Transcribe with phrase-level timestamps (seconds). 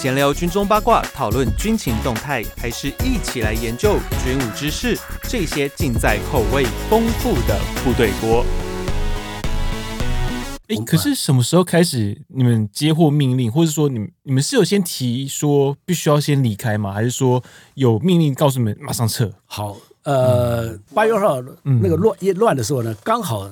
[0.00, 4.98] 闲聊军中八卦，讨论军情动态，还是一起来研究军武知识？
[5.24, 8.42] 这些尽在口味丰富的部队锅。
[10.68, 16.94] 哎，可是什么时候开始你们接获命令，或者说你们你们是有先提说必须要先离开吗？
[16.94, 17.44] 还是说
[17.74, 19.30] 有命令告诉你们马上撤？
[19.44, 23.50] 好，呃，八月二号那个乱一乱的时候呢，刚好。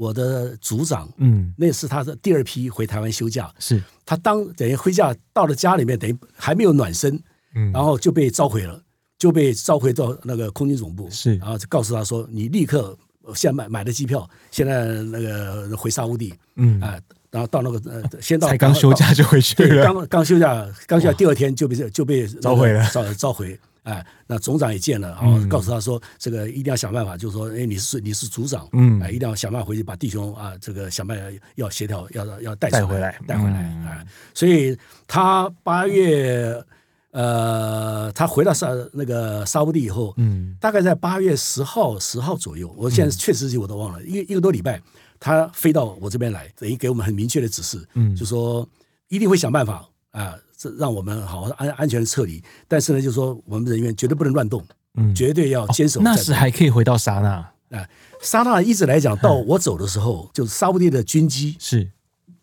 [0.00, 3.82] 我的组长，嗯，那是他的第二批回台湾休假，是。
[4.06, 7.22] 他当等于回家到了家里面，等于还没有暖身，
[7.54, 8.82] 嗯，然后就被召回了，
[9.18, 12.96] 就被召回到那个空军总部，是，然后就告诉他说，你立刻
[13.34, 16.80] 现在买买的机票，现在那个回沙乌地，嗯。
[16.80, 16.98] 啊，
[17.30, 23.60] 然后到那个呃，先到才刚休假就回去了，刚刚休假，刚休假第二天就被就被召回了，召召回。
[23.82, 34.04] 哎，那总长也见了，然后告诉他说：“这个一定要想办法，就是说，哎，你是你是组长，嗯，哎，一定要想办法回去把弟兄啊，这个想办法要协调，要要带带回来，带回来啊。
[34.34, 34.76] 所以
[35.06, 36.62] 他八月，
[37.12, 44.80] 呃，他回到沙那个沙乌地以后，嗯，大概在八月十号十号左右，我现在确实是我都忘了，一一个多礼拜，
[45.18, 48.68] 他飞到我这边来，等于给我们很明确的指示，嗯，就说
[49.08, 54.62] 一定会想办法啊。”这让我们好好安安全的撤离，但是呢，就是说我们人员绝对不能乱动，
[54.96, 56.02] 嗯，绝对要坚守、哦。
[56.04, 57.78] 那时还可以回到沙那。
[57.78, 57.88] 啊，
[58.20, 61.90] 沙那一直来讲，到我走的时候，嗯、就是沙乌地的军机是。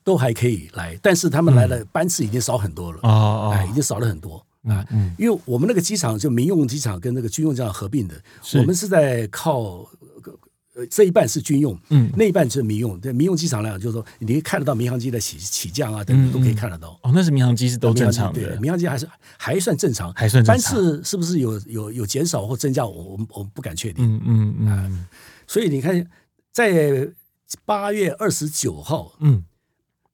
[0.03, 8.15] 都还可以来，但是他们来的班次已经少很多了，哦已经少了很多啊，嗯，因为我们那个机场就民用机场跟那个军用机场合并的，
[8.55, 9.85] 我们是在靠。
[10.85, 12.99] 这一半是军用，嗯，那一半是民用。
[12.99, 16.99] 对民用机场来讲，就是说你可以看得到民航机的起起降啊，等等都可以看得到。
[17.03, 20.55] 哦，那是民航机是都正常的，对，民航机还是还算正常，还算正常。
[20.55, 22.85] 班次是不是有有有减少或增加？
[22.85, 24.05] 我我们我们不敢确定。
[24.05, 25.07] 嗯嗯嗯、呃。
[25.47, 26.07] 所以你看，
[26.51, 27.09] 在
[27.65, 29.43] 八月二十九号，嗯，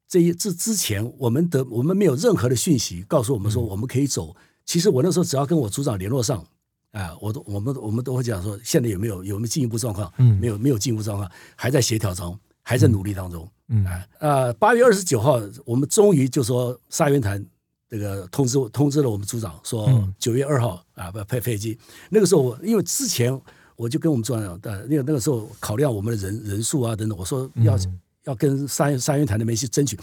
[0.07, 4.29] 这一这之前，我们的我们没有任何的讯息告诉我们说我们可以走。
[4.29, 6.45] 嗯、其实我那时候只要跟我组长联络上。
[6.93, 10.11] 啊，我都我们我们都会讲说，现在有没有有没有进一步状况？
[10.17, 13.49] 嗯，没有没有进一步状况，还在协调中，还在努力当中。
[13.69, 17.43] 嗯，啊，呃，八月二十九号，我们终于就说沙元潭
[17.89, 21.77] 这个通知通知了我们组长说九月二号啊不派飞机。
[22.09, 23.41] 那个时候我因为之前
[23.75, 27.75] 我就跟我们组长呃，那个那个时候考量我们的人人数啊等等，我说要
[28.25, 29.97] 要跟沙沙元潭那边去争取。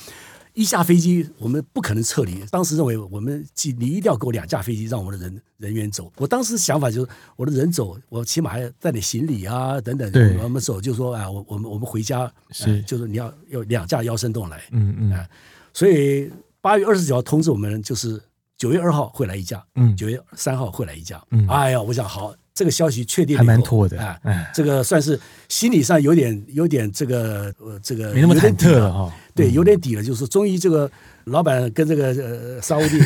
[0.55, 2.45] 一架飞机，我们不可能撤离。
[2.51, 3.47] 当时认为，我们
[3.79, 6.13] 你一定要给我两架飞机，让我的人人员走。
[6.17, 10.11] 我当时想法就是，我的人走，我起码还要带点行李啊，等等。
[10.13, 14.63] 对，我们走就说啊，我我们我们回家是、呃，就是你要有两架腰身洞来。
[14.73, 15.29] 嗯嗯、呃。
[15.73, 18.21] 所以八月二十九号通知我们，就是
[18.57, 21.23] 九月二号会来一架，嗯，九月三号会来一架。
[21.31, 22.35] 嗯，哎呀，我想好。
[22.61, 24.21] 这个消息确定还蛮妥的啊，
[24.53, 28.93] 这个算是心理上有点有点这个呃这个没那么忐忑了。
[28.93, 30.91] 哈，对，有点底了，就是终于这个
[31.25, 33.01] 老板跟这个呃 沙乌地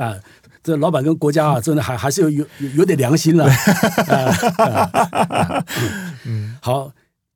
[0.00, 0.16] 啊，
[0.62, 3.44] 这老板跟国家啊，真的还还是有有有点良心了
[4.08, 5.62] 啊。
[6.24, 6.90] 嗯，好，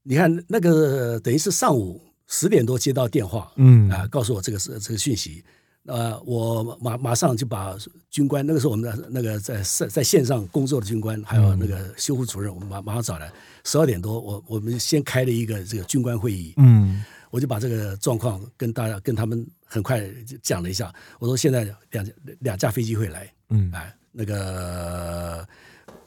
[0.04, 3.90] 你看那个等于是上午十点多接到电话，嗯。
[3.90, 5.44] 啊，告诉我这个是这个讯息。
[5.86, 7.76] 呃，我马马上就把
[8.08, 13.30] 军官，那个时候我们的那个在在在线上工作的军官，还有那个修复主任，我们马马上找来。
[13.64, 16.54] 十二点多，我我们先开了一个这个军官会议。
[16.56, 20.08] 嗯，我就把这个状况跟大家跟他们很快
[20.40, 20.92] 讲了一下。
[21.18, 22.06] 我说现在两
[22.40, 23.32] 两架飞机会来。
[23.50, 25.46] 嗯，哎，那个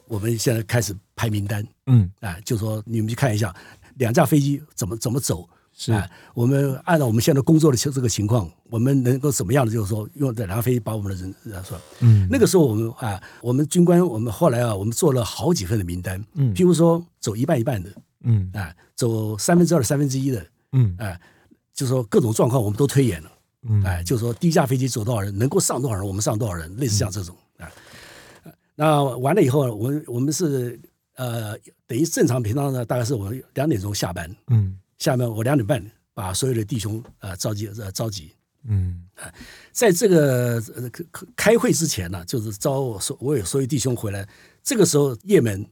[0.06, 1.66] 我们现在开始排名单。
[1.86, 3.54] 嗯，哎，就说你们去看一下
[3.96, 5.46] 两架飞机怎么怎么走。
[5.76, 5.92] 是。
[5.92, 9.70] 啊，我们按照我们现在工作的这个情况，我们能够怎么样的？
[9.70, 17.90] 就是说，用这两架飞机把我们的人说，嗯，那个时候我们啊，我们军官，我们后来啊，我们做了好几份的名单，嗯，譬如说走一半一半的，
[18.24, 21.20] 嗯，啊，走三分之二三分之一的，嗯，啊，
[21.74, 23.30] 就是说各种状况我们都推演了，
[23.68, 27.70] 嗯，哎，就是说第一架飞机走多少人，能够上多少人，我们上多少人，类似像这种啊，
[28.74, 30.80] 那完了以后，我们我们是
[31.16, 31.56] 呃，
[31.86, 34.78] 等于正常平常呢，大概是我们两点钟下班，嗯。
[34.98, 35.84] 下面我两点半
[36.14, 38.32] 把所有的弟兄啊、呃、召集呃召集，
[38.66, 39.32] 嗯啊，
[39.72, 40.90] 在这个呃
[41.36, 44.26] 开会之前呢，就是招我所我有所有弟兄回来。
[44.62, 45.64] 这个时候，叶门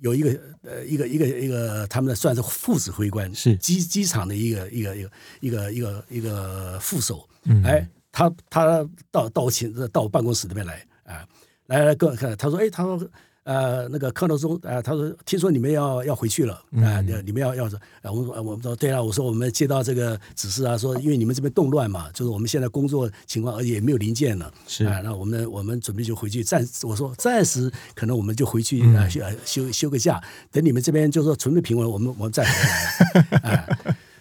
[0.00, 5.10] 有一个呃一个一个一个他们的算是副指挥官，是机机场的一个一个一个
[5.40, 11.26] 一个一个一个副手，嗯，哎，他他到到我寝到我办公室这边来啊，
[11.66, 13.08] 来来跟看，他说，哎，他说。
[13.44, 33.20] 呃，那个康德中，呃，他说听说你们要要回去了，啊、呃，你们要要说，呃，我说，我们说对啊，我说我们接到这个指示啊，说因为你们这边动乱嘛，就是我们现在工作情况，而且也没有零件了，是啊、呃，那我们我们准备就回去暂，我说暂时可能我们就回去啊、呃，休休休个假，等你们这边就是说准备平稳，我们我们再回来。
[33.38, 33.78] 啊、 呃，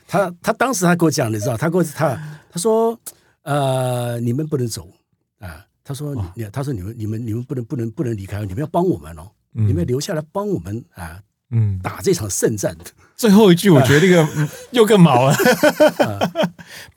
[0.08, 2.20] 他他当时他跟我讲，你知道，他跟我他
[2.52, 3.00] 他说。
[3.44, 4.96] 呃，你们不能走啊。
[5.84, 11.20] 他说你，他说你们你们你们不能不能不能离开，你们要帮我们哦，嗯、你们要留下来帮我们啊。
[11.56, 12.76] 嗯，打这场胜战。
[13.16, 14.28] 最后一句，我觉得这个
[14.72, 15.36] 又更毛了。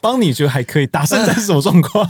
[0.01, 2.09] 帮你觉得还可以，打胜战是什么状况？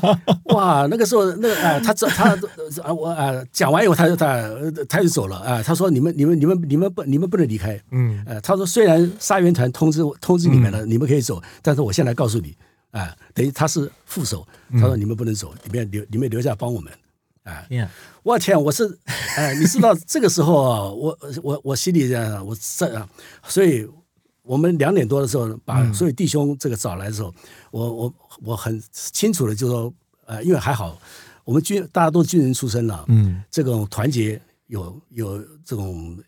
[0.54, 2.38] 哇，那个时候，那个啊，他这他
[2.84, 4.48] 啊，我啊，讲完以后，他就他
[4.88, 5.60] 他就走了啊。
[5.60, 12.54] 他说：“你们你们你们你们不你们不能离开。”嗯，呃，他说：“虽然沙援团通知通知你们了，你们可以走，但是我现在告诉你
[12.90, 14.46] 啊，等于他是副手。
[14.72, 16.92] 他说：你们不能走，你们留你们留下帮我们。”
[17.46, 17.64] 啊
[18.24, 18.98] 我天，我是，
[19.36, 23.08] 哎，你知道这个时候啊，我我我心里这样，我这样，
[23.46, 23.88] 所以
[24.42, 27.34] 我们两点多的时候把所有弟兄这个找来的时候，嗯、
[27.70, 29.94] 我我我很清楚的就说，
[30.24, 30.98] 呃，因为还好，
[31.44, 36.18] 我们军大家都是军人出身了，嗯，这种团结有有这种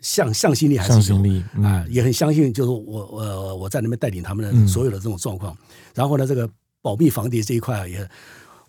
[0.00, 5.67] 向向心力还是有，向心力，嗯、啊，也很相信，就是我我我在那边带领他们的所有的这种状况，嗯、
[5.98, 6.48] 然后呢，这个
[6.80, 8.08] 保密防谍这一块也，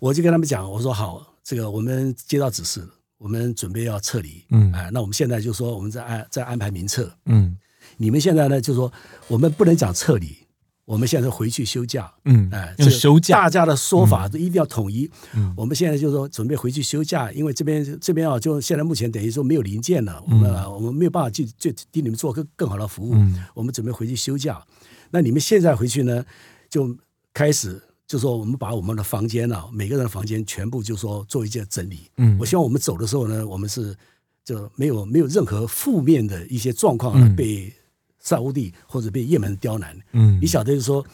[0.00, 1.24] 我就跟他们讲，我说好。
[1.42, 2.86] 这个我们接到指示，
[3.18, 4.44] 我们准备要撤离。
[4.50, 7.10] 嗯，哎，那我们现在就说我们在安在安排民撤。
[7.26, 7.56] 嗯，
[7.96, 8.92] 你们现在呢就说
[9.26, 10.36] 我们不能讲撤离，
[10.84, 12.12] 我们现在回去休假。
[12.24, 15.10] 嗯，哎，这休假，大家的说法都一定要统一。
[15.34, 23.14] 嗯，我们现在就说准备回去休假，因为这边这边啊，就现在目前等于说没有零件了，我们我们没有办法去去替你们做更更好的服务。
[23.14, 24.62] 嗯，我们准备回去休假。
[25.10, 26.24] 那你们现在回去呢，
[26.68, 26.96] 就
[27.32, 27.80] 开始。
[28.06, 32.10] 就说我们把我们的房间啊，每个人的房间全部就说做一件整理。
[32.16, 33.96] 嗯，我希望我们走的时候呢，我们是
[34.44, 37.72] 就没有没有任何负面的一些状况呢，被
[38.18, 39.96] 沙乌地或者被也门刁难。
[40.10, 41.06] 嗯，你晓得就是说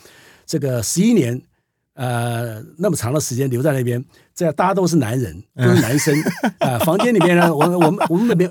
[0.46, 1.40] 这个十一年。
[1.96, 4.04] 呃，那么长的时间留在那边，
[4.34, 6.14] 这样大家都是男人，都是男生。
[6.60, 6.78] 啊、呃。
[6.80, 8.50] 房间里面呢，我我们我们那边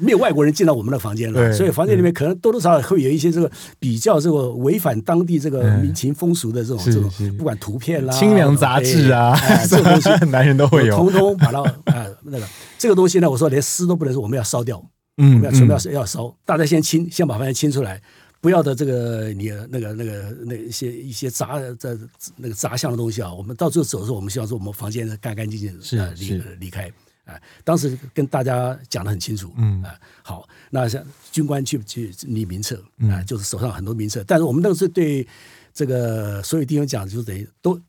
[0.00, 9.38] 没有外国人进到我们的房间了，所以房间里面可能多多少少会有一些这个比较这个违反当地这个民情风俗的这种这种，不管图片啦、清凉杂志啊，
[9.68, 12.46] 这个东西男人都会有，通通把它啊、呃、那个
[12.78, 14.82] 这个东西呢，我说连尸都不能说，我们要烧掉，
[15.18, 18.00] 嗯，我们要全部要要烧，大家先清，先把房间清出来。
[18.46, 21.98] 不要的这个你那个那个那一些一些杂这
[22.36, 26.88] 那个杂项的东西啊，我们到最后走的时候，我们希望说我们房间干干净净的是离离开
[27.24, 27.34] 啊。
[27.64, 35.26] 当时跟大家讲的很清楚，嗯啊，好，那像军官去去拟名册啊，就是手上很多名册，但是我们那个是对
[35.74, 37.80] 这个所有弟兄讲，就是等于都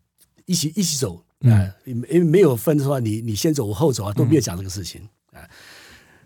[0.48, 5.48] 一起一起走啊，因为没有分说你你先走我后走啊，都没有讲这个事情啊。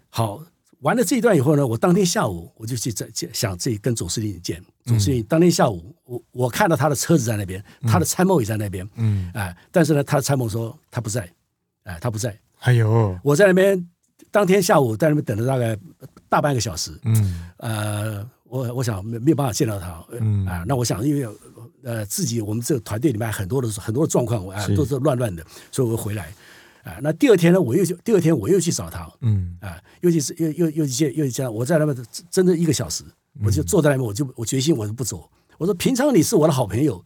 [0.09, 0.41] 好。
[0.81, 4.61] 完了这一段以后呢，我当天下午我就去在想自己跟总司令见。
[4.85, 8.87] 总司令当天下午，我我看到他的车子在那边，他的参谋也在那边。
[8.95, 11.31] 嗯，哎，但是呢，他的参谋说他不在，
[11.83, 12.35] 哎，他不在。
[12.61, 13.87] 哎呦，我在那边
[14.31, 15.77] 当天下午在那边等了大概
[16.27, 16.91] 大半个小时。
[17.03, 20.03] 嗯，呃，我我想没没有办法见到他。
[20.19, 21.27] 嗯啊，那我想因为
[21.83, 26.33] 呃自己我们这个团队里面很多的很多的状况啊都是乱乱的，所以我回来。
[26.83, 31.95] 啊，那第二天呢，我又去，第二天我又去找他，嗯，啊，尤其是又又又去见，又去见，我在那边
[32.29, 33.03] 真的一个小时，
[33.43, 35.29] 我就坐在那边，我就我决心我就不走。
[35.59, 37.05] 我说平常你是我的好朋友，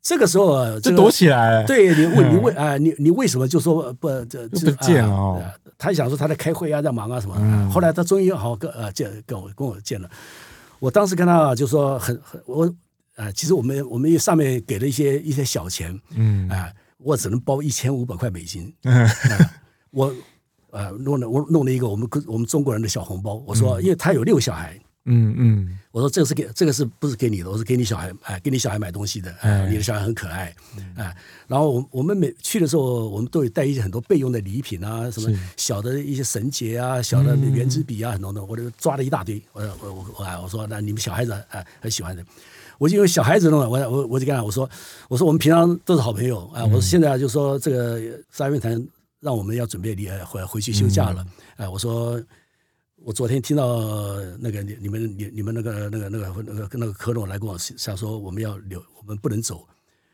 [0.00, 5.42] 这个时候啊，就躲起来，对你问你问啊，你你为什么就说不这不见哦？
[5.76, 7.70] 他想说他在开会啊，在忙啊什么。
[7.70, 10.08] 后来他终于好跟呃见跟我跟我见了，
[10.78, 12.72] 我当时跟他就说很很我
[13.16, 16.72] 啊，其实我们我们上面给了一些一些小钱，嗯啊。
[16.98, 18.72] 我只能包一千五百块美金，
[19.90, 20.12] 我
[20.70, 27.50] 呃弄了我弄了一个我们我们中国人的小红包，我说因为他有六个小孩，嗯嗯，我说这个是给这个是不是给你的？
[27.50, 30.54] 我是给你小孩哎，给你小孩买东西的，哎，你的小孩很可爱，
[30.96, 42.24] 哎，然后我我们每去的时候，我们都有带一些很多备用的礼品啊，什么小的一些绳结啊，小的圆珠笔啊，很多的，我就抓了一大堆，我我我我我说那你们小孩子哎很喜欢的。
[42.78, 44.68] 我就因为小孩子弄了，我我我就跟他我说
[45.08, 48.86] 我说我们平常都是好朋友啊，我说现在就说这个沙援团
[49.20, 52.22] 让我们要准备离回回去休假了，啊，我说
[53.04, 53.80] 我昨天听到
[54.38, 59.66] 那个你你们你你们那个那个那个那个那个科诺来跟我想说我们要留我们不能走，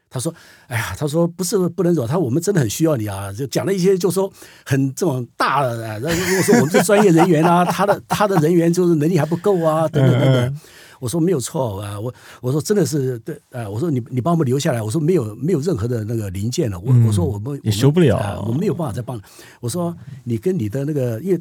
[0.08, 0.34] 他说
[0.68, 4.32] 哎呀他说不是不能走，他说我们真的很需要你啊，就讲了一些就说
[4.64, 10.60] 很这种大的啊，如果说我们这专业人员啊，他的他的人员就是能力还不够啊，等等等等。
[11.04, 19.20] 我说没有错啊，我我说真的是对啊，我说你你帮我们留下来，我说没有没有任何的那个零件了，我我说我们也修不了，啊，我没有办法再帮。
[19.60, 19.94] 我说
[20.24, 21.38] 你跟你的那个，因为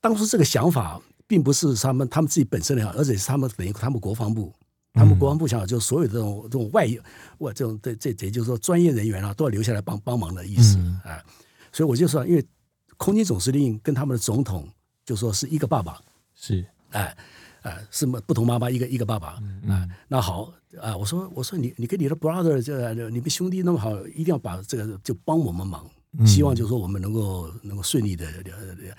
[0.00, 4.52] 当初这个想法并不是他们他们自己本身的想法，而且是他们等于他们国防部，
[4.92, 6.88] 他们国防部想法就是所有这种这种外
[7.38, 11.22] 我这种这这也就是说专业人员啊都要留下来帮帮忙的意思啊，
[11.70, 12.44] 所以我就说，因为
[12.96, 14.68] 空军总司令跟他们的总统
[15.04, 16.00] 就说是一个爸爸，
[16.34, 17.02] 是哎。
[17.02, 17.14] 啊，
[17.90, 19.86] 是不同妈妈一个一个爸爸啊。
[20.08, 25.84] 那好啊，我说我说你你跟你的 brother 这你们兄弟那么好，一定要把这个就帮我们忙。
[26.24, 28.26] 希望就是说我们能够能够顺利的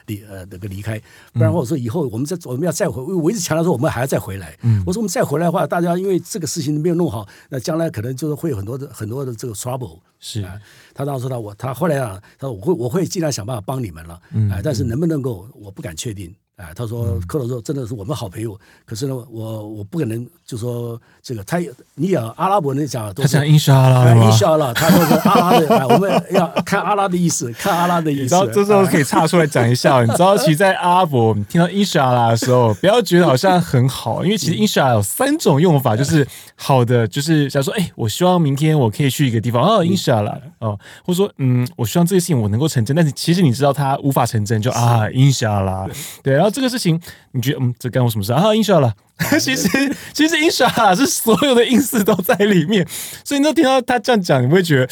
[0.06, 1.02] 离呃那个离开，
[1.34, 4.56] 不然我说以后我们再我们要再回，我一直强调说我们还要再回来。
[4.86, 10.00] 我说我们再回来的话，大家因为这个事情没有弄好，那将来可能就是会有很多的很多的这个 trouble。
[10.20, 10.62] 是啊，
[10.94, 14.14] 他当时说他我他后来啊，他说我会我会尽量想办法帮你们了，
[14.52, 16.32] 啊，但是能不能够我不敢确定。
[16.58, 21.60] 哎，他说克罗说真的是我们好朋友，可是呢，我我不可能就说这个他
[21.94, 28.22] 你讲阿拉伯人讲都是他讲伊沙拉伊沙拉，他说是阿拉的，我们要看阿拉的意思，看阿拉的意思。
[28.24, 45.88] 你知道这时候可以岔出来讲一下，你知道其实，在阿拉伯听到伊沙拉的时候，不要觉得好像很好，因为其实伊沙拉有三种用法，就是好的，就是想说，哎，我希望明天我可以去一个地方，哦，伊沙拉哦，或者说，嗯，我希望这个事情我能够成真，但是其实你知道它无法成真，就啊，伊沙拉，
[46.24, 46.47] 对，然后。
[46.50, 47.00] 这个事情，
[47.32, 48.54] 你觉得嗯，这干我什么事啊？
[48.56, 48.94] 英雄了，
[49.40, 52.88] 其实其实英莎拉是所有的 ins 都在里面，
[53.24, 54.90] 所以你都听到他这样讲，你会觉得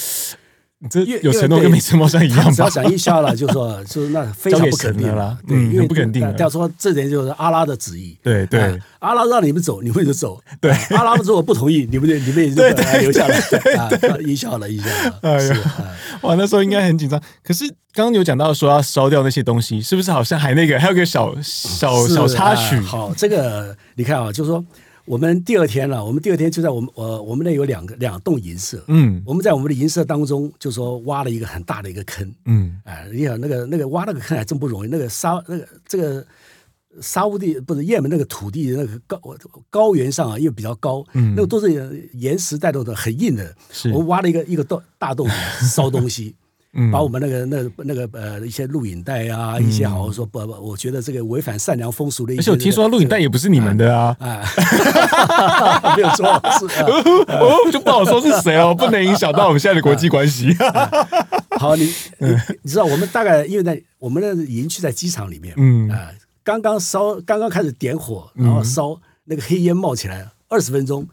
[0.80, 2.52] 你这有承诺跟没承诺像一样吧？
[2.52, 6.22] 只要讲一下了，就说 就是那非常不肯定了，对，因为不肯定。
[6.38, 12.62] 要说这点就是阿拉的旨意，对对，阿拉让你们走，你们就走； 对，阿拉如果不同意，你们就你们也就
[13.00, 13.42] 留下来。
[14.22, 14.90] 英莎拉，英莎
[15.22, 15.56] 拉，是
[16.22, 17.74] 哇，那时候应该很紧张，可是。
[17.96, 22.78] 刚刚有讲到说要烧掉那些东西，是不是好像还那个还有个小小小插曲？
[22.82, 24.62] 好，这个你看啊，就是说
[25.06, 36.26] 我们第二天了，我们第二天就在我们呃我们那有两个两栋银舍，嗯，我们在我们的银舍当中就说挖了一个很大的一个坑，嗯，哎，你想那个那个挖那个坑还真不容易，那个沙那个这个
[37.02, 39.20] 沙乌地不是也门那个土地那个高
[39.70, 43.92] 高原上啊，因为比较高，嗯，那个都是岩石带动的很硬的，是。
[43.92, 45.30] 我们挖了一个一个洞大洞
[45.72, 46.36] 烧东西。
[46.92, 52.42] 把我们那个那那个呃一些录影带啊，一些好好说不不，我觉得这个违反善良风俗的一些。
[52.42, 54.44] 而且我听说录影带也不是你们的啊，啊，
[55.96, 56.26] 没有错，
[56.60, 56.66] 是
[57.32, 60.54] 哦，就不好说是谁哦，不能影响到我们现在的国际关系。
[61.58, 61.86] 好，你
[62.20, 62.30] 你
[62.64, 66.10] 你知道我们大概因为在我们的营区在机场里面，嗯啊，
[66.44, 71.08] 刚刚烧刚刚开始点火，然后烧那个黑烟冒起来，二十分钟。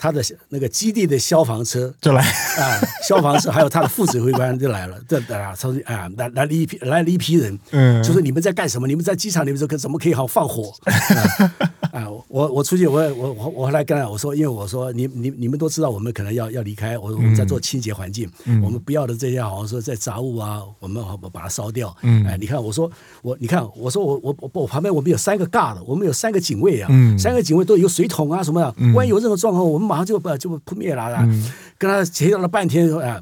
[0.00, 2.78] 他的那个基地的消防车就来啊，
[3.08, 8.86] 消防车还有他的副指挥官就来了，这啊，超啊，来来了一批来了一批人，嗯，就说你们在干什么？
[8.86, 10.72] 你们在机场里面说怎么可以好放火？
[11.90, 18.30] 啊，我我出去，我我我我后来跟他我说，因为我说你你你们都知道我们可能要要离开，我我们在做清洁环境，
[18.62, 21.96] 我们不要的这些好像说在杂物啊，我们好把它烧掉。
[22.02, 22.88] 嗯，哎，你看我说
[23.22, 26.88] 我你看我说我我我我旁边我们有三个 guard，我们有三个警卫啊，
[27.18, 29.87] 三个警卫都有水桶啊什么的，万一有任何状况，我们。
[29.88, 33.20] 马上就把就扑灭了，嗯、跟他协调了半天啊，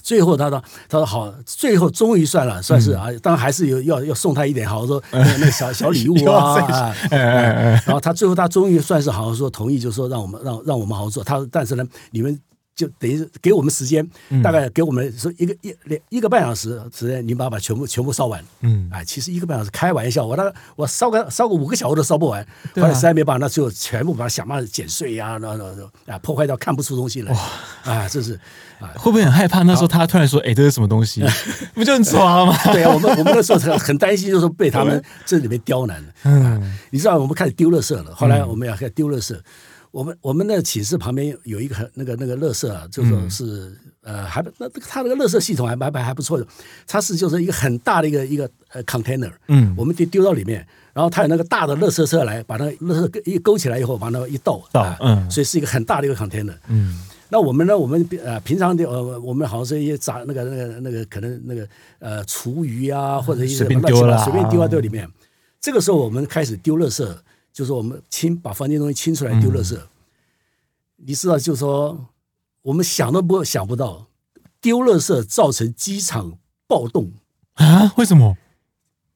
[0.00, 12.40] 最后他说他说好，最后终于算了，算是啊，当然还是有要要送他一点，好像说 那个小小礼物啊，然后他最后他终于算是好像说同意，就说让我们让让我们好好做，他但是呢，你们。
[12.80, 14.08] 就等于是给我们时间，
[14.42, 18.42] 大概给我们说一个一两一个半小时时间，你把把全部全部烧完。
[18.60, 22.42] 嗯，哎，其实一个半小时开玩笑，我那我烧个烧个五个小时都烧不完。
[22.76, 25.64] 后来实在没办法，那最后全部把它想办法剪碎呀，那那
[26.06, 27.32] 那啊破坏掉看不出东西来。
[27.32, 27.40] 哇，
[27.84, 28.34] 啊，这是
[28.80, 29.62] 啊，会不会很害怕？
[29.64, 31.22] 那时候他突然说：“哎，这是什么东西？
[31.74, 36.08] 不就很抓吗？”对啊，我们我们那时候很很担心，就是被他们这里面刁难了。
[36.24, 39.38] 嗯，你知道我们开始丢垃圾了，后来我们要开始丢垃圾。
[39.90, 46.46] 我们我们的寝室旁边有一个很那个那个乐色啊，就说是呃还那他那个乐色系统还还还不错的，
[46.86, 61.66] 它是就是一个很大的一个一个呃 container，嗯，我们就丢到里面，然后它有那个大的乐色车来把那个乐色一勾起来以后，把那一倒，倒，嗯，所以是一个很大的一个 container，嗯，那我们呢，我们呃平常的呃我们好像是一些杂那个那个那个可能那个
[61.98, 65.08] 呃厨余啊或者一些什么乱七八糟随便丢到这里面，
[65.60, 67.04] 这个时候我们开始丢垃圾。
[67.60, 69.88] 就是我们清把房间东西清出来丢垃圾，嗯、
[70.96, 72.06] 你知道，就是说
[72.62, 74.06] 我们想都不想不到，
[74.62, 77.12] 丢垃圾造成机场暴动
[77.56, 77.92] 啊？
[77.98, 78.34] 为什么？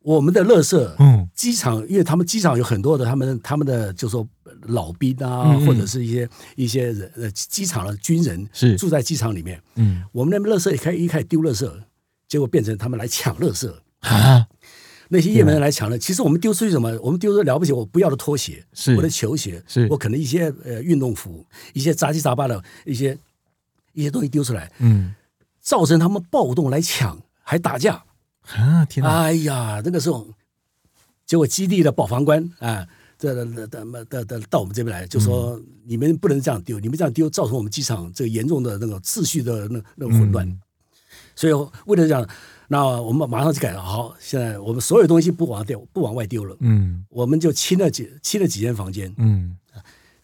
[0.01, 4.29] 我们的垃圾，嗯，机场，因为他们机场有很多的他们他们的，就是说
[4.65, 11.67] 老兵啊，嗯嗯或者是一些一些人呃，机场的军人是住在机场里面，嗯，我们那边垃圾一开一开始丢垃圾，
[12.29, 14.47] 结果变成他们来抢垃圾啊。
[15.09, 16.99] 那些也门人来抢了，其实我们丢出去什么？
[17.03, 21.45] 我们丢出了不起，我不要的拖鞋，是我的球鞋，是我可能一些呃运动服，
[21.75, 23.17] 一些杂七杂八的一些
[23.93, 25.15] 一些东西丢出来，嗯，
[25.61, 28.03] 造成他们暴动来抢，还打架
[28.57, 28.85] 啊！
[28.87, 29.11] 天哪！
[29.11, 30.27] 哎呀，那个时候，
[31.27, 32.87] 结果基地的保防官啊，
[33.19, 33.67] 这的的
[34.07, 40.61] 的的到我们这边来，就说你们不能这样丢，你们这样丢造成我们机场这个严重的那个秩序的那那个混乱，
[41.37, 41.53] 所以
[41.85, 42.27] 为了这样。
[42.75, 43.81] 那我们马上就改了。
[43.81, 46.57] 好，现在我们所有东西不往丢，不往外丢了。
[46.59, 49.15] 嗯，我们就清了几清了几间房间。
[49.17, 49.57] 嗯，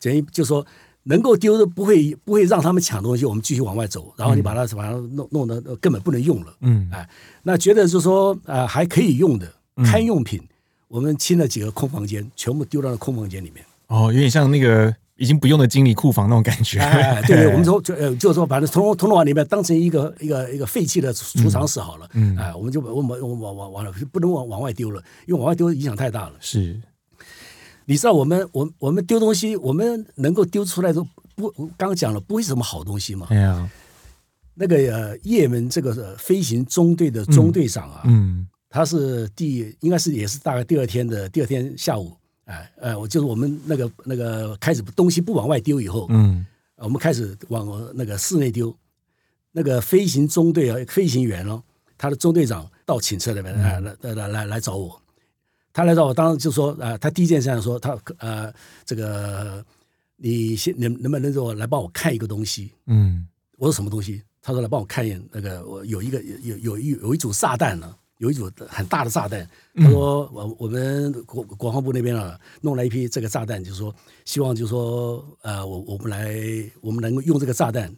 [0.00, 0.66] 等于就说
[1.04, 4.12] 能够丢的不会不会让他们抢东西，我们继续往外走。
[4.16, 6.52] 然后你把它把它弄弄得根本不能用了。
[6.62, 7.08] 嗯，哎，
[7.44, 9.46] 那觉得就是说啊、呃、还可以用的
[9.84, 10.42] 堪用品，
[10.88, 13.64] 我们清了几个空房间，全部丢到了空房间里面。
[13.86, 14.92] 哦，有点像那个。
[15.20, 26.32] 已经不用的经理库房那种感觉，哎，对 对，我们从就呃，就是说，把这通通通往里面当成一个一个一个废弃的储藏室好了，嗯，哎，我们就我们我们往往往了，不能往往外丢了，因为往外丢影响太大了。
[26.40, 26.80] 是，
[27.84, 33.26] 你知道我们我我们丢东西，我们能够丢出来都不，刚刚讲了，不会是什么好东西嘛？
[33.28, 33.70] 哎呀，
[34.54, 42.16] 那个呃，也门这个飞行中队的中队长啊，嗯，他是第应该是也是大概第二天的第二天下午。
[42.50, 46.44] 哎，呃，我就是我们那个那个开始东西不往外丢以后，嗯，
[46.76, 48.76] 我们开始往那个室内丢。
[49.52, 51.60] 那个飞行中队啊，飞行员哦，
[51.98, 55.02] 他的中队长到寝室里面来来来来来找我。
[55.72, 58.52] 他来找我，当时就说啊，他第一件事情说，他呃，
[58.84, 59.64] 这个
[60.16, 62.72] 你先能能不能我来帮我看一个东西？
[62.86, 63.26] 嗯，
[63.58, 64.22] 我说什么东西？
[64.40, 67.92] 他说来帮我看一眼那个，我有一个有有有有一组炸弹呢。
[68.20, 73.94] 有一组很大的炸弹，他说我我们国国防部那边啊弄了一批这个炸弹，就是说
[74.26, 76.36] 希望就是说呃我我们来
[76.82, 77.90] 我们能够用这个炸弹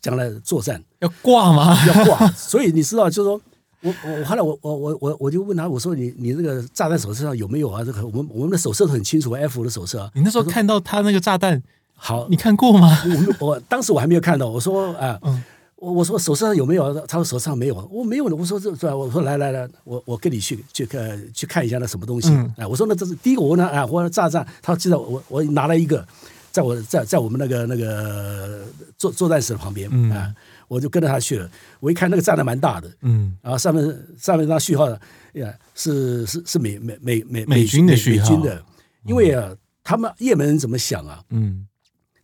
[0.00, 1.76] 将来作战要挂吗？
[1.86, 2.26] 要挂。
[2.28, 3.38] 所以你知道就是说
[3.82, 7.84] 我我后来我我我我我就问他我说你你这个炸弹手册上有没有啊？
[7.84, 10.10] 这个我们我们的手册都很清楚，F 的手册啊。
[10.14, 11.62] 你那时候看到他那个炸弹
[11.94, 12.98] 好，你看过吗？
[13.38, 15.18] 我我当时我还没有看到，我说啊。
[15.22, 15.44] 嗯
[15.80, 16.94] 我我说手上有没有？
[17.06, 17.88] 他说手上没有。
[17.90, 18.36] 我没有的。
[18.36, 22.28] 我说这这，我说来来来，我我跟你去去看去看一下那什么东西。
[22.28, 24.46] 哎、嗯，我说那这是第一个，我问他哎，我说炸弹。
[24.60, 26.06] 他说记得我我拿了一个，
[26.52, 28.62] 在我在在我们那个那个
[28.98, 30.34] 作作战室的旁边啊、
[30.68, 31.50] 我就跟着他去了。
[31.80, 34.86] 我一看那个炸弹蛮大的，嗯，然后上面上面那序号
[35.32, 38.62] 呀是是是美美美美美军的序号，美军的，
[39.06, 39.50] 因为啊，
[39.82, 41.22] 他们也门人怎么想啊？
[41.30, 41.66] 嗯，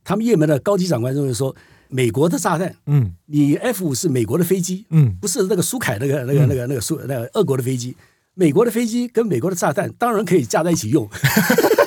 [0.05, 1.57] 他们也门的高级长官认为说。
[1.89, 7.97] 美国的炸弹，嗯，你 F 五是美国的飞机，嗯，不是那个苏凯那个那个那个那个苏那个俄国的飞机，
[8.35, 11.09] 美国的飞机跟美国的炸弹当然可以架在一起用，
[11.57, 11.86] 这个。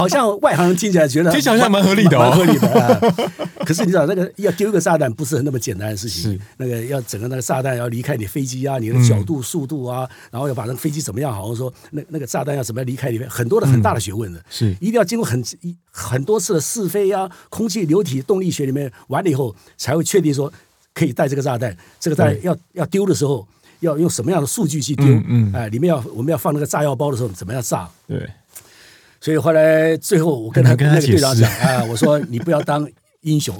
[0.00, 3.00] 好像外行人听起来觉得 听起来好像蛮合理的，哦，蛮合理的啊。
[3.64, 6.40] 可是你知道，那个要丢一个炸弹不是那么简单的事情。
[6.56, 11.32] 那个要整个那个炸弹要离开你飞机啊，你的角度、速度啊，嗯、然后要把那个飞机怎么样？
[11.32, 14.42] 好像说那那个炸弹要怎么样离开里面，很多的很大的学问的。
[14.50, 15.44] 是一定要经过很
[15.90, 20.52] 很多次的试飞啊，空气流体动力学里面完了以后，才会确定说
[20.94, 21.76] 可以带这个炸弹。
[22.00, 23.46] 这个炸弹要要丢的时候，
[23.80, 25.06] 要用什么样的数据去丢？
[25.06, 27.88] 嗯，嗯，哎，里面要我们要放那个炸药包的时候，怎么样炸？
[28.08, 28.28] 对。
[29.20, 32.88] 所以后来最后我跟他跟那个队长讲啊，我说你不要当
[33.20, 33.54] 英雄，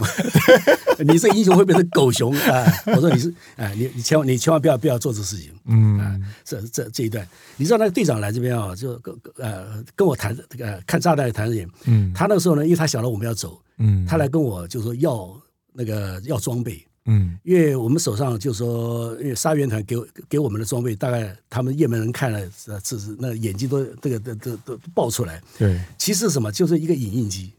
[1.07, 2.65] 你这英雄会变成狗熊啊！
[2.87, 5.99] 我说你是啊，你你千万你千万不要不要做这事情，嗯。
[5.99, 15.31] 啊，这这这一段，你知道那个队长来这边啊，就跟呃跟我谈这个看炸弹谈的人，嗯，他那个时候呢，因为他晓得我们要走，嗯，他来跟我就说要
[15.75, 16.83] 那个要装备。
[17.07, 19.97] 嗯，因为我们手上就是说，因为杀援团给
[20.29, 25.41] 给我们的装备，大概他们也门人看了，呃，是是那眼睛都这个都都都爆出来。
[25.59, 27.53] 对，其实什么就是一个影印机，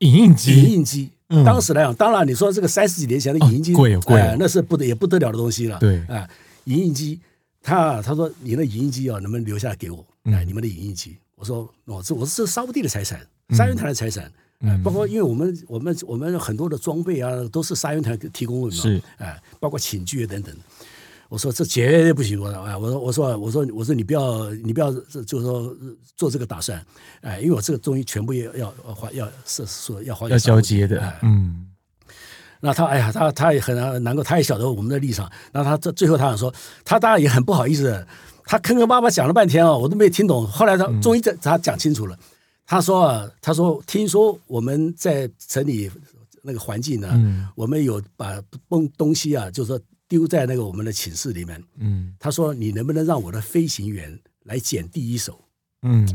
[0.00, 1.10] 影印机，影印机。
[1.28, 5.78] 嗯、当时来讲，当然你说这个三十几年前的影印机，贵贵、那是不得也不得了的东西了。
[5.78, 6.28] 对，啊、呃，
[6.64, 7.18] 影印机，
[7.62, 10.04] 他他说你的影印机啊，能不能留下来给我？
[10.24, 13.26] 哎、呃，你们的影印机，我说哦，这我是这是沙乌地的财产，
[13.56, 14.26] 杀援团的财产。
[14.26, 20.54] 嗯嗯，包括因为我们我们我们很多的装备啊，都是杀援团提供的嘛，是，哎，包括寝具啊等等。
[21.28, 25.74] 我说这绝对不行，我说哎，我说我说我说我说你不要你不要就是说
[26.14, 26.80] 做这个打算，
[27.22, 31.66] 哎，因为我这个东西全部要要还要是说要还要交接的，哎、嗯。
[32.60, 35.28] 那他哎呀，他他也很难过，他也晓得我们的立场。
[35.52, 38.06] 那他这最后他想说，他当然也很不好意思，
[38.44, 40.46] 他坑坑巴巴讲了半天啊，我都没听懂。
[40.46, 42.14] 后来他终于这他讲清楚了。
[42.14, 42.18] 嗯
[42.66, 45.90] 他说啊，他说听说我们在城里
[46.42, 51.62] 那个环境呢，嗯、我们有把东东西啊，就是说丢在那个我们的寝室里面。
[51.76, 55.44] 嗯，他说你能不能让我的飞行员来捡第一手？
[55.82, 56.06] 嗯，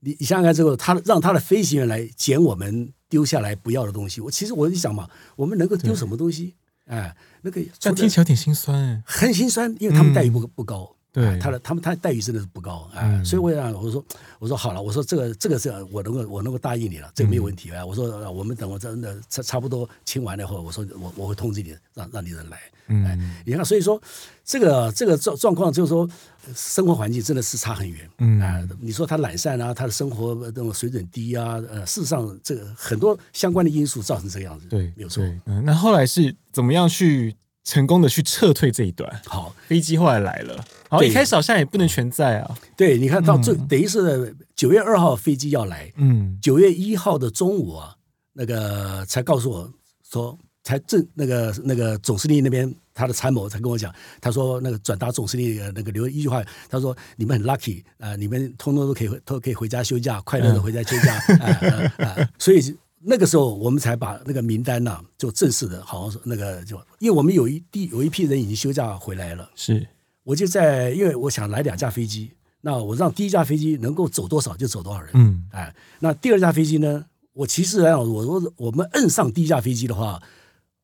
[0.00, 4.20] 你你想想看，这个他让他的飞行员来捡我们丢下来不要的东西。
[4.20, 6.54] 我其实我就想嘛，我们能够丢什么东西？
[6.86, 10.95] 哎，那个这样听起来有点心酸哎，很心酸，因为他们待遇不不高。
[11.16, 14.04] 嗯对，他的他们他的待遇真的是不高啊，嗯、所以我想我说
[14.38, 17.80] 我说好了，我说这个这个是我能够我能够答应你了，这个没有问题啊。
[17.80, 22.58] 嗯、我说我们等我真的差差不多清完了以后，我说我我会通知你，让让你人来。
[22.88, 24.00] 嗯，你看，所以说
[24.44, 26.08] 这个这个状状况就是说，
[26.54, 28.08] 生活环境真的是差很远。
[28.18, 34.66] 嗯啊，你说他懒散啊，他的生活那种水准低啊，呃，事实上这个很多相关的因素造成这个样子。
[34.68, 35.24] 对，没有错。
[35.46, 37.34] 嗯，那后来是怎么样去？
[37.66, 39.20] 成功的去撤退这一段。
[39.26, 42.56] 好，飞机后来来了，好，一开始好像也不能全在啊。
[42.76, 47.96] 对，你看到最、嗯、等于是九月二号飞机要来，嗯，九月一号的中午啊，
[48.32, 49.70] 那个才告诉我
[50.08, 50.38] 说。
[50.66, 69.86] 才正那个那个总司令那边他的参谋才跟我讲，他说那个转达总司令那个留一句话，他说你们很 lucky 啊、呃，你们通通都可以都可以回家休假，快乐的回家休假啊、嗯 呃呃、所以那个时候我们才把那个名单呢、啊、就正式的，好像是那个就因为我们有一第有一批人已经休假回来了，是
[70.24, 80.22] 我就在因为我想来两架飞机，那我让第一架飞机能够走多少就走多少人，嗯，哎，那第二架飞机呢，我其实来讲，我我我们摁上第一架飞机的话。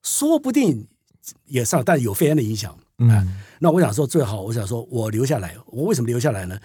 [0.04, 0.88] 说不定
[1.46, 2.76] 也上，但有肺炎的影响。
[2.98, 3.24] 嗯、啊，
[3.60, 5.56] 那我想说最好，我想说我留下来。
[5.66, 6.58] 我为什么留下来呢？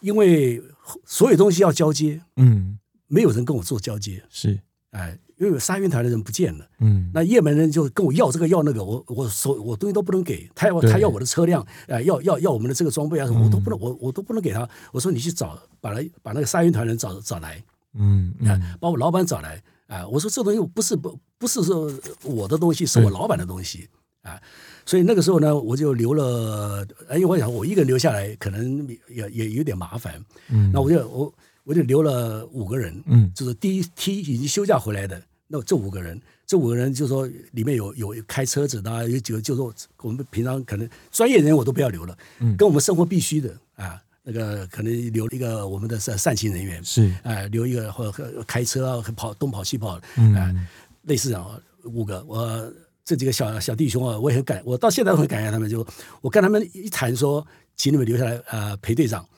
[0.00, 0.60] 因为
[1.06, 4.20] 所有东西要交接，嗯，没有人跟我做交接。
[4.28, 4.58] 是，
[4.92, 6.64] 哎，因为沙云团的人不见了。
[6.78, 14.68] 嗯，那叶门人就跟我要这个要那个，我我所我东西都不能给他要他要我的车辆，哎，要要要我们的这个装备啊什么，我都不能，我我都不能给他。
[14.92, 17.62] 我说你去找，把来把那个三云团人找找来，
[17.94, 19.62] 嗯，啊，把我老板找来。
[19.88, 23.86] 啊，我说这东西不是不不是说我的东西，是我老板的东西
[24.22, 24.40] 啊，
[24.86, 44.00] 所以那个时候呢，我就留了，因为我想我一个人留下来可能也也有点麻烦，嗯，那我就我我就留了五个人，嗯，就是第一梯已经休假回来的，那这五个人，这五个人就是说里面有有开车子的，有几个就是说我们平常可能专业人我都不要留了，嗯，跟我们生活必须的啊。
[44.24, 50.68] 那个可能留一个我们的善善行人员是啊、呃，留一个或者开车啊，跑东跑西跑的，嗯、呃，
[51.02, 52.72] 类似这样，五个我
[53.04, 55.68] 这几个小小弟兄啊，我也很感，我到现在都很感谢他们。
[55.68, 55.84] 就
[56.20, 57.44] 我跟他们一谈说，
[57.74, 59.28] 请你们留下来啊、呃，陪队长，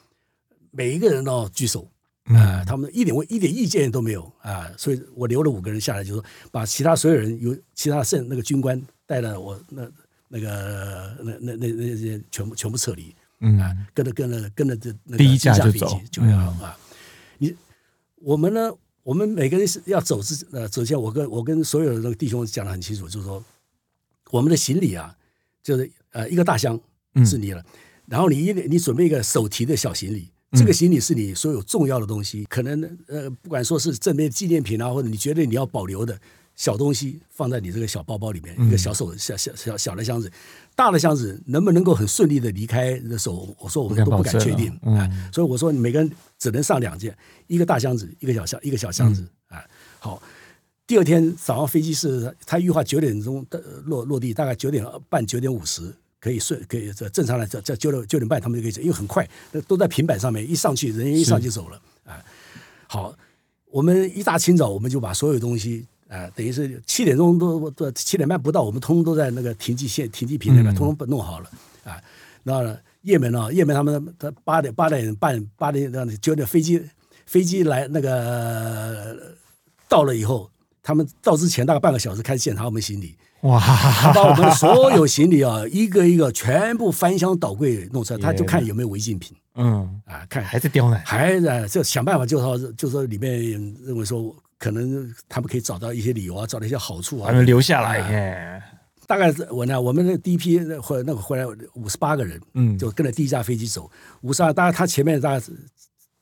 [0.71, 1.91] 每一个人都举手
[2.25, 9.89] 啊、他们一点一点意见都没有啊、呃，所以我留了五个人下来，就是说把其他所有人有其他剩那个军官带了我那
[10.29, 13.15] 那个那那那那些全部全部撤离。
[13.41, 16.79] 嗯啊，跟着跟着跟着这第一架就走，就要啊。
[17.39, 17.55] 你
[18.17, 18.73] 我们呢？
[19.03, 23.45] 我们每个人是要走之呃，首先我跟我跟所有的那个弟兄讲的很清楚，就是说
[24.31, 25.15] 我们的行李啊，
[25.63, 26.81] 就是呃一个大箱
[27.27, 27.67] 是你了，嗯、
[28.07, 36.19] 然后你一你准备一个手提的小行李，这个行李是你所有重要的东西，嗯、可能呃不管说是正面纪念品啊，或者你觉得你要保留的。
[36.57, 40.31] 小东西放在你这个小包包里面，一个小手小小小小的箱子，
[40.77, 45.11] 大的箱子能不能够很顺利的离开的时候，我说我们都不敢确定啊。
[45.33, 47.13] 所以我说你每个人只能上两件，
[47.49, 49.65] 一个大箱子，一个小箱，一个小箱子啊。
[49.99, 50.23] 好，
[50.87, 55.93] 第二天早上飞机是他预化九点钟的落落地，大概九点半九点五十
[56.25, 59.29] 可以顺可以这正常来这这九点九点半他们就可以走，因为很快
[59.69, 62.25] 都在平板上面一上去，人一上就走了啊。
[62.87, 63.15] 好，
[63.71, 65.87] 我们一大清早我们就把所有东西。
[66.09, 71.51] 啊，等于是七点钟都都七点半不到，我们通通都在那个停机线、停机坪那边，通通弄好了。
[71.83, 72.01] 啊，
[72.45, 73.53] 那叶门呢？
[73.53, 76.81] 叶门他们他八点八点半八点那九点飞机
[77.27, 79.35] 飞机来那个
[79.89, 80.49] 到了以后，
[80.83, 83.17] 他们到之前大概半个小时开始检查我们行李。
[83.45, 83.59] 哇！
[83.59, 89.35] 他把我们 所有行李啊，一个一个全部翻箱倒柜弄出来，他就看有没有违禁品。
[89.55, 93.33] 嗯，啊，看还是刁难，还在就想办法就说就说里面
[93.87, 94.35] 认为说。
[94.57, 98.01] 可能他们可以找到一些理由啊，找到一些好处啊，他们留下来。
[98.01, 98.63] 哎，
[99.07, 103.91] 大概是我呢，我们的第一批或那个回来五十八个人，嗯，就跟着第一架飞机走。
[104.23, 105.45] 五十二，当然他前面大概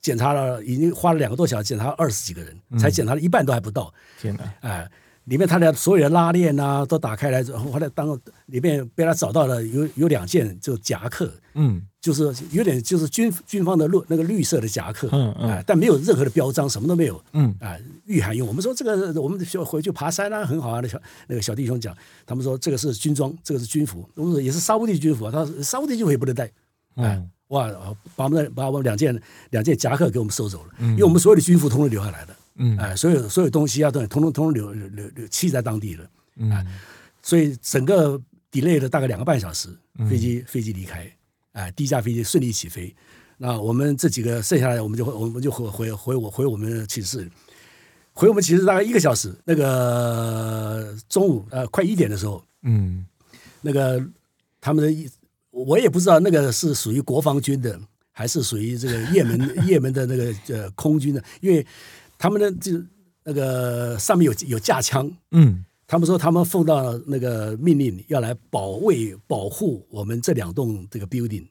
[0.01, 3.93] 检查了，已经花了两个多小时检查了二十几个人，才检查了一半都还不到。
[4.19, 4.43] 天哪！
[4.61, 4.91] 哎，
[5.25, 11.81] 里面他的所有的拉链啊都打开来之后，后来当里面被他找到了有有两件就夹克，嗯。
[12.03, 18.45] 就是有点就是军军方的绿那个绿色的夹克，嗯嗯、呃，但没有任何的标章，什么都没有，嗯啊，御寒用。
[18.45, 20.81] 我们说这个，我们就回去爬山啊，很好啊。
[20.81, 25.31] 那小那个小弟兄讲，他们说这个是军装，这个是军服，我们说也是沙乌地军服啊。
[25.31, 26.43] 他说沙乌地军服也不能带，
[26.95, 27.71] 哎、呃，哇，
[28.17, 29.17] 把我们把我们两件
[29.51, 36.65] 两件夹克给我们收走了，嗯，因为我们所有的军服通通留下来的，嗯，哎、呃，所有所有东西啊，都通通通通留留留弃在当地了，嗯、呃，
[37.21, 38.19] 所以整个
[38.51, 39.69] delay 了大概两个半小时，
[40.09, 41.11] 飞机、嗯、飞机离开。
[41.53, 42.95] 哎，第一架飞机顺利起飞，
[43.37, 47.29] 那我们这几个剩下来，我们就我们就回回回我回我们寝室，
[48.11, 49.31] 回我们寝室大概一个小时。
[49.45, 53.05] 那个中午呃快一点的时候，嗯，
[53.61, 54.03] 那个
[54.59, 55.11] 他们的
[55.51, 57.79] 我也不知道那个是属于国防军的，
[58.11, 61.63] 还是属于这个也门 也门的那个呃空军的，因为
[62.23, 62.81] 他们的就
[63.25, 65.65] 那个上面有有架枪，嗯。
[65.85, 71.45] 他们说，他们奉到那个命令，要来保卫、保护我们这两栋这个 building。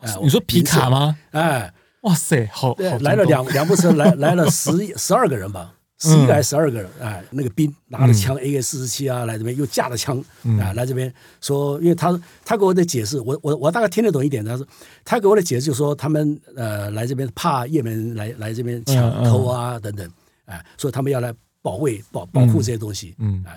[0.00, 1.18] 哎，你说皮卡吗？
[1.32, 7.22] 哎，哇塞，好，好来了两两部车，来来了十十二个人吧，十一个还是十二个人啊？
[7.30, 10.18] 那个兵拿着枪 AK 四十七啊，来这边又架着枪
[10.60, 14.44] 啊，来这边说，因为他他给我的解释，我我我大概听得懂一点。
[14.44, 14.66] 他说
[15.04, 20.04] 他给我的解释就是说，他们呃来这边怕夜门来来这边抢偷啊等等，
[20.44, 23.14] 啊，所以他们要来保卫保保护这些东西。
[23.18, 23.54] 嗯啊，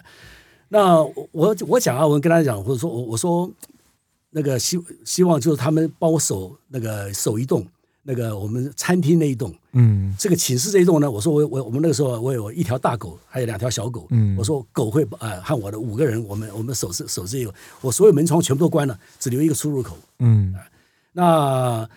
[0.70, 3.52] 那我我讲啊，我跟他讲，或者说我我说
[4.30, 7.66] 那个希希望就是他们帮我守那个守一栋。
[8.08, 20.62] 那个我们餐厅那一栋，嗯，这个寝室这一栋呢，我说我我我们那个时候我有一条大狗，还有两条小狗，嗯，我说狗会啊、呃、和我的五个人，我们我们守着守这个，我所有门窗全部都关了，只留一个出入口，嗯，呃、
[21.13, 21.89] 那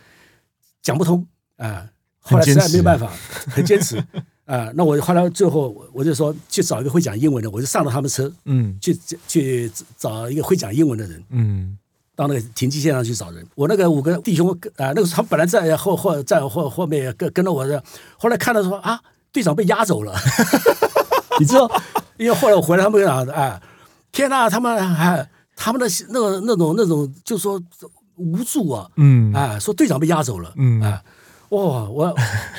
[0.80, 1.20] 讲不通
[1.58, 1.90] 啊、呃，
[2.20, 3.12] 后来实在没有办法，
[3.48, 4.04] 很坚持啊、
[4.46, 11.76] 呃，那我后来最后我就说去找一个会讲英文的，我就上了他们车，嗯，去去找一个会讲英文的人，嗯。
[12.18, 17.80] 到那个停机线上去找人，我那个五个弟兄啊，那个时候他本来在后后在后后面跟跟着我的，
[18.16, 19.00] 后来看到说啊，
[19.30, 20.12] 队长被押走了，
[21.38, 21.70] 你知道？
[22.18, 23.62] 因为后来我回来，他们讲哎，
[24.10, 27.62] 天哪，他们哎，他们的那个那种那种，就说
[28.16, 31.00] 无助啊，嗯，哎，说队长被押走了，嗯，哎，
[31.50, 32.12] 哇，我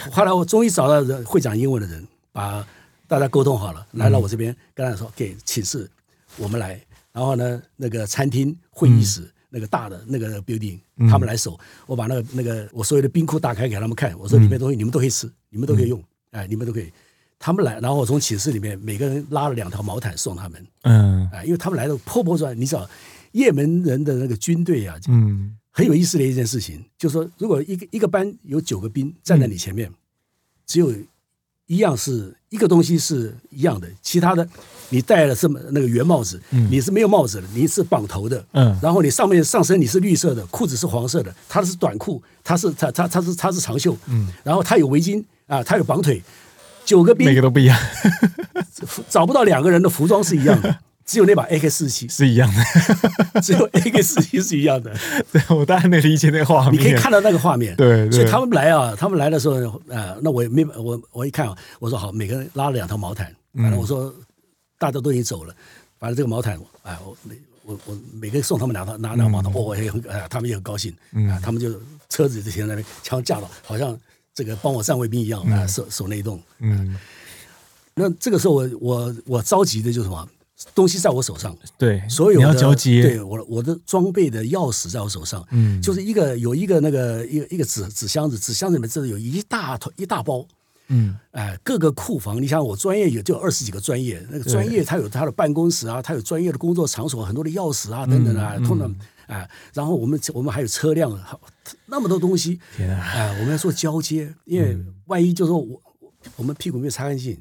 [0.09, 2.65] 后来我终于找到人会讲英文的人，把
[3.09, 5.91] 大家沟通好了，来到我这边，跟他说给寝室
[6.37, 9.19] 我们来，然后呢，那个餐厅会议室。
[9.19, 15.99] 嗯那个大的那个 building，他们来守，嗯、我把那个那个我所有的冰库打开给他们看，我说里面东西你们都可以吃，你们都可以用，
[16.31, 16.91] 嗯、哎，你们都可以。
[17.37, 22.89] 他们来，然后我从寝室里面每个人拉了两条毛毯送他们，嗯，哎，因为他们来的破破烂，你知道，
[23.31, 29.95] 叶门人的那个军队啊，嗯，很有意思的一件事情，就是说，如果一个一个班有九个兵站在你前面，嗯、
[30.65, 30.93] 只有。
[31.69, 34.49] 一样是一个东西是一样的，其他的
[34.89, 46.21] 你戴了这么那个圆帽子，嗯、你是没有帽子的，你是绑头的，嗯，然后你上面上身你是绿色的，裤子是黄色的，他是短裤，他是他他他是他是长袖，嗯，然后他有围巾啊，他有绑腿，
[46.85, 47.77] 九个兵每个都不一样，
[49.09, 50.77] 找不到两个人的服装是一样的。
[51.09, 52.61] 只有那把 AK 四七是一样的，
[53.41, 54.93] 只有 AK 四七是一样的。
[55.31, 57.75] 对，我当然能理解那个画面，你可以看到那个画面。
[57.75, 63.33] 对，对，所以他们来啊，他们来的时候啊、呃，那我也没我我一看啊，我说好，每个人拉了两条毛毯，
[63.75, 64.13] 我说
[64.79, 65.55] 大家都已经走了，
[65.99, 67.15] 反正这个毛毯啊、呃，我
[67.65, 73.95] 我我每个人送他们两套，拿两条毛毯，哦、也很啊，他们也很高兴啊、呃，他们就车子就停在那边，枪架了，好像
[74.33, 76.41] 这个帮我站卫兵一样啊、呃，守守那一栋。
[76.59, 76.97] 嗯，
[77.93, 80.27] 那这个时候我我我着急的就是什么？
[80.75, 90.45] 东西在我手上，对，所有的你要交接，对我我的装备的钥匙在我手上，嗯，就是一个有一个那个一个一个纸纸箱子，纸箱子里面真的有一大坨一大包，
[90.89, 98.93] 嗯，哎，各个库房，你想我专业有就有二十几个专业，那个专业它有它的办公室啊，它有专业的工作场所，很多的钥匙啊等等啊，通常
[99.27, 101.39] 哎，然后我们我们还有车辆，好
[101.85, 105.81] 那么多东西，哎，我们要做交接，因为万一就是说我
[106.35, 107.37] 我们屁股没有擦干净。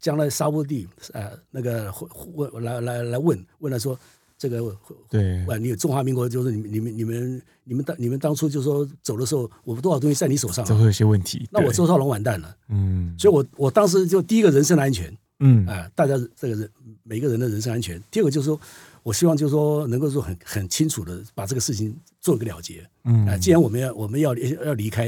[0.00, 3.98] 将来沙乌地，呃，那个会来来来问问他说，
[4.38, 4.74] 这个
[5.10, 11.48] 对，你有中华民国就是你们你们你们你们当你们当初就说走的时候，我们多少东西在你手上，就会有些问题。
[11.50, 16.70] 那我周少龙完蛋了，嗯，所以我我当时就第一个人身安全，嗯，啊、呃，大家这个人
[17.02, 18.00] 每个人的人身安全。
[18.12, 18.58] 第二个就是说
[19.02, 25.06] 我希望就是说能够说很很清楚的把这个事情做一个了结，嗯，啊、呃，既然我们要我们要要离开，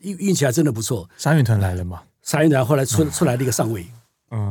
[0.00, 2.02] 运运气还真的不错，三运团来了嘛？
[2.22, 3.92] 三运团后来出出来了一个上尉，嗯，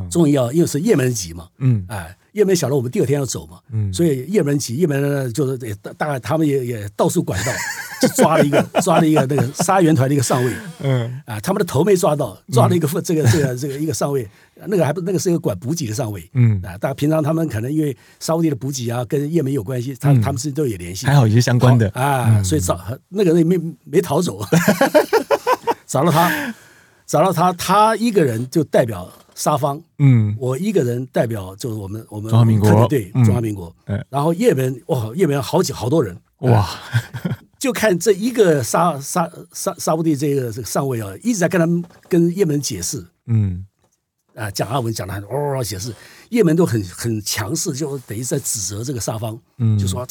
[0.09, 7.51] 终于要因为是叶门急嘛，嗯，哎，叶门晓得我们第二天要走嘛，嗯，所以叶门急叶门呢就是也大概他们也也到处管道，
[8.01, 14.27] 就抓了一个抓了一个那个沙员团的一个上尉，嗯，啊，他们的头没抓到，抓了一个这个这个这个一个上尉，
[14.67, 21.89] 那个还不那个是一个管补给的上尉，嗯，啊，大家平常他们可能因为沙乌地的补给啊跟叶门有关系，他他们是都有联系，还好一些相关的。
[21.89, 24.39] 啊，所以找那个人没没逃走，
[25.85, 26.53] 找到他。
[27.07, 36.17] 找到他，他一个人就代表沙方，嗯，我一个人代表就是我们我们中华民国对中华民国，嗯，然后叶门哇，叶门好几好多人。
[36.39, 36.67] 哇，
[37.59, 43.65] 就看这一个沙沙沙沙乌地这个这个上尉啊，一直在跟他们跟叶门解释，嗯，
[44.35, 45.93] 啊讲阿文讲的很哦解释，
[46.29, 50.01] 叶门都很很强势，就等于在指责这个沙方，嗯，就说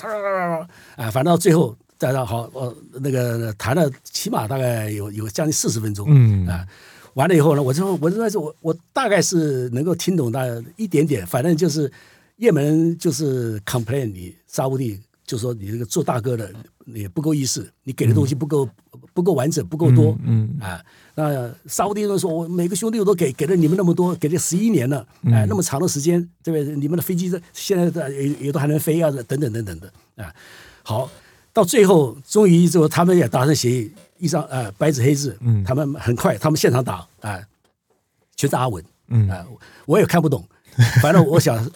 [0.97, 1.75] 啊，反正到最后。
[1.97, 6.45] 大家好，我那个谈了起码大概有有将近四十分钟，嗯。
[6.47, 6.67] 啊，
[7.14, 10.44] 完了以后呢，我就我就说我我大概是能够听懂他
[10.77, 11.90] 一点点，反正就是
[12.37, 16.50] 也门就是 complain 你沙乌地，就说你这个做大哥的
[16.87, 26.77] 也不够意思，你给的东西不够、嗯、不够完整，不够多，嗯，嗯啊，那沙乌地人说我每个兄弟我都给给了你们那么多，给了十一年了，哎、嗯，那么长的时间，对不对？
[26.77, 30.35] 你们的飞机现在也也都还能飞啊，等等等等的啊，
[30.83, 31.11] 好。
[31.55, 33.92] 到最后，终于之后，他们也达成协议，
[34.25, 37.47] 一张呃白纸黑字，嗯，他们很快，他们现场打，啊、呃，
[38.35, 39.29] 全是阿文，嗯。
[39.29, 39.47] 啊，
[39.85, 40.43] 我也看不懂，
[41.03, 41.71] 反正我想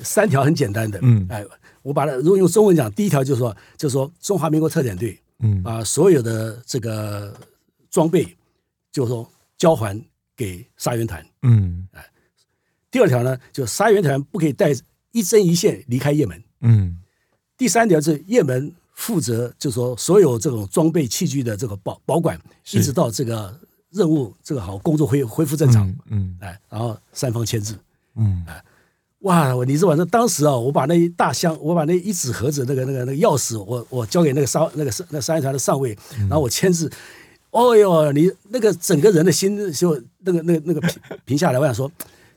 [0.00, 1.26] 三条很简单的，嗯。
[1.28, 1.44] 哎，
[1.82, 7.36] 我把它如果用中文讲，第一条就是说，就是说中华民国特遣队，嗯，把所有的这个
[7.90, 8.24] 装备，
[8.92, 10.00] 就是说交还
[10.36, 11.88] 给沙援团，嗯。
[11.90, 12.06] 哎，
[12.92, 14.70] 第二条呢，就沙援团不可以带
[15.10, 16.96] 一针一线离开叶门，嗯，
[17.56, 18.72] 第三条是叶门。
[19.02, 23.52] 负责就是说，所有这种装备器具的这个保保管，一直到这个
[23.90, 27.76] 任务这个好工作恢恢复正常，嗯，哎，然后三方签字，
[28.14, 28.62] 嗯，哎，
[29.22, 36.88] 哇，你知道这当时啊，我把那一大箱，我把那一纸盒子那个那个那个钥匙，我我交给那个上那个那商业团的上尉，然后我签字，
[37.50, 41.90] 哦哟，你那个整个人的心就那个那个那个平平下来，我想说，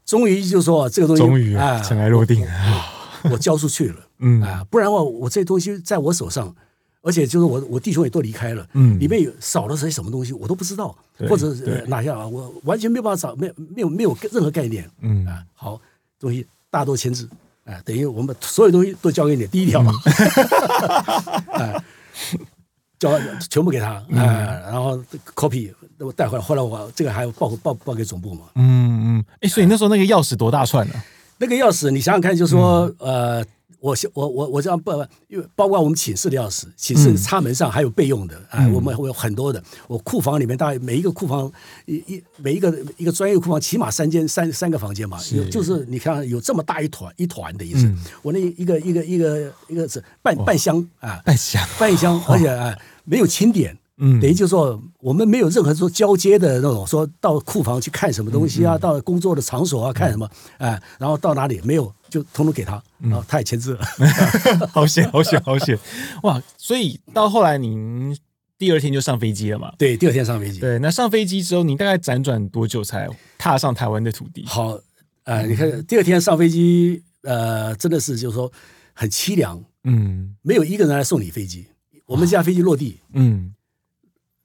[0.04, 2.91] 终于就是说这个东西终于啊尘埃落定啊。
[3.32, 4.41] 我交出去了，嗯。
[4.41, 6.54] 啊，不然的话，我这东西在我手上，
[7.01, 10.95] 而且就是我我弟兄也都离开了，嗯，里面有少了些什么东西，我都不知道，
[11.30, 11.54] 或者
[11.88, 15.25] 哪下啊，我完全没有办法找，没有没有没有任何概念，嗯。
[15.25, 15.80] 啊，好
[16.19, 17.30] 东西大多签字，
[17.65, 19.93] 啊，等于我们所有东西都交给你，第一条嘛，
[21.54, 21.84] 啊，
[22.97, 23.12] 交
[23.49, 24.97] 全部给他，啊，然后
[25.36, 30.93] copy 我带回来，后来我这个还要报报报给总部嘛，嗯嗯，哎，所以那时候那个钥匙多大串呢？
[31.38, 33.45] 那个钥匙，你想想看，就是说，嗯、呃，
[33.86, 34.91] 我我我我这样不，
[35.28, 39.63] 因为包括我们寝室的钥匙，寝室插门上还有备用的，啊、嗯，我们会有很多的。
[39.88, 41.52] 我库房里面大概每一个库房
[41.86, 45.48] 一一每一个一个专业库房起码三间三三个房间嘛，是。
[45.52, 47.86] 就是你看有这么大一团一团的意思。
[47.86, 51.63] 嗯、我那一个一个一个一个是半半箱啊，半箱。
[51.78, 53.78] 半箱，而且啊没有清点。
[53.98, 65.78] 嗯，等于就是说，我们没有任何说交接的那种，说到库房去看什么东西啊，嗯嗯、到工作的场所啊看什么，哎、嗯，然后到哪里没有，就通通给他，然后他也签字了，嗯、 好险，好险，好险，
[66.23, 66.41] 哇！
[66.58, 68.17] 所以到后来您
[68.58, 69.73] 第二天就上飞机了嘛？
[69.78, 70.60] 对，第二天上飞机。
[70.60, 74.45] 对，那上飞机之后，您大概辗转多久才踏上台湾的土地？
[74.45, 74.80] 好，
[75.25, 78.49] 呃，你看第二天上飞机，呃，真的是就是说
[78.93, 81.67] 很凄凉，嗯，没有一个人来送你飞机，
[82.06, 83.54] 我们这架飞机落地，嗯。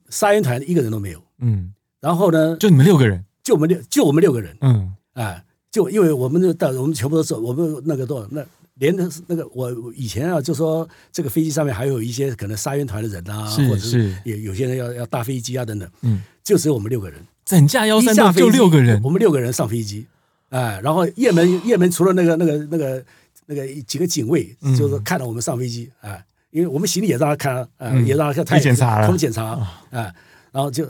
[0.08, 20.06] 沙援团一个人都没有，嗯，然后呢，就你们六个人，就我们六，就我们六个人，嗯，哎，就因为我们就到我们全部都是我们那个多少那连的那个我以前啊就说这个飞机上面还有一些可能沙鹰团的人啊，是或者是有有些人要要搭飞机啊等等，嗯，就只有我们六个人，整架幺三六就六个人，我们六个人上飞机，
[20.48, 23.04] 哎，然后叶门叶门除了那个那个那个
[23.46, 26.24] 那个几个警卫，就是看到我们上飞机，哎。
[26.52, 29.50] 因为我们行李也让他看，呃，也让他看，他检查了，他们检查，
[29.92, 30.12] 啊，
[30.50, 30.84] 然后就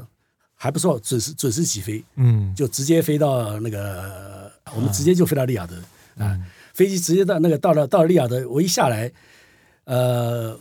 [0.55, 4.40] 还不错，准时准时起飞，嗯，就直接飞到那个，
[4.75, 6.39] 我们直接就飞到利雅得，啊，
[6.75, 9.11] 飞机直接到那个到了到了利雅得，我一下来，
[9.85, 10.59] 呃，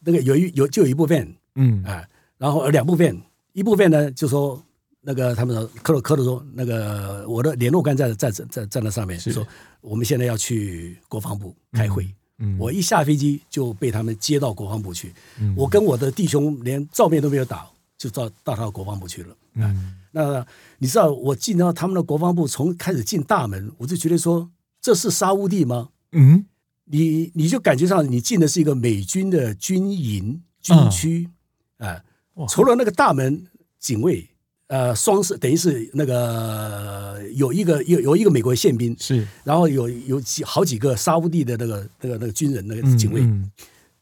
[0.00, 2.04] 那个有一有就有一部分，嗯，啊，
[2.38, 3.20] 然后两部分，
[3.52, 4.62] 一部分呢就说
[5.00, 9.46] 那个他们说科鲁科鲁说那个我的联络官在在在在那上面说
[9.80, 12.06] 我们现在要去国防部开会。
[12.38, 15.10] 嗯，我一下飞机就被他们接到国防部去。
[15.40, 17.66] 嗯，我跟我的弟兄连照面都没有打，
[17.96, 19.34] 就到到他国防部去了。
[19.54, 20.46] 嗯，那
[20.78, 24.50] 你知道我进到他们的国防部，从开始进大门，我就觉得说
[24.80, 25.90] 这是沙乌地吗？
[26.12, 26.46] 嗯，
[26.86, 31.28] 你你就感觉上你进的是一个美军的军营军区
[31.76, 32.02] 啊，
[32.48, 33.46] 除了那个大门
[33.78, 34.30] 警卫。
[34.68, 43.42] 呃，双是等于是那个有一个有有一个美国宪兵是，然后有有几好几个沙乌地的那个那个那个军人那个警卫、嗯。
[43.42, 43.50] 嗯、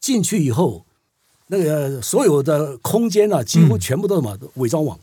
[0.01, 0.87] 进去以后，
[1.49, 4.39] 那个所有的空间啊，几乎全部都是什么？
[4.55, 4.99] 伪装网，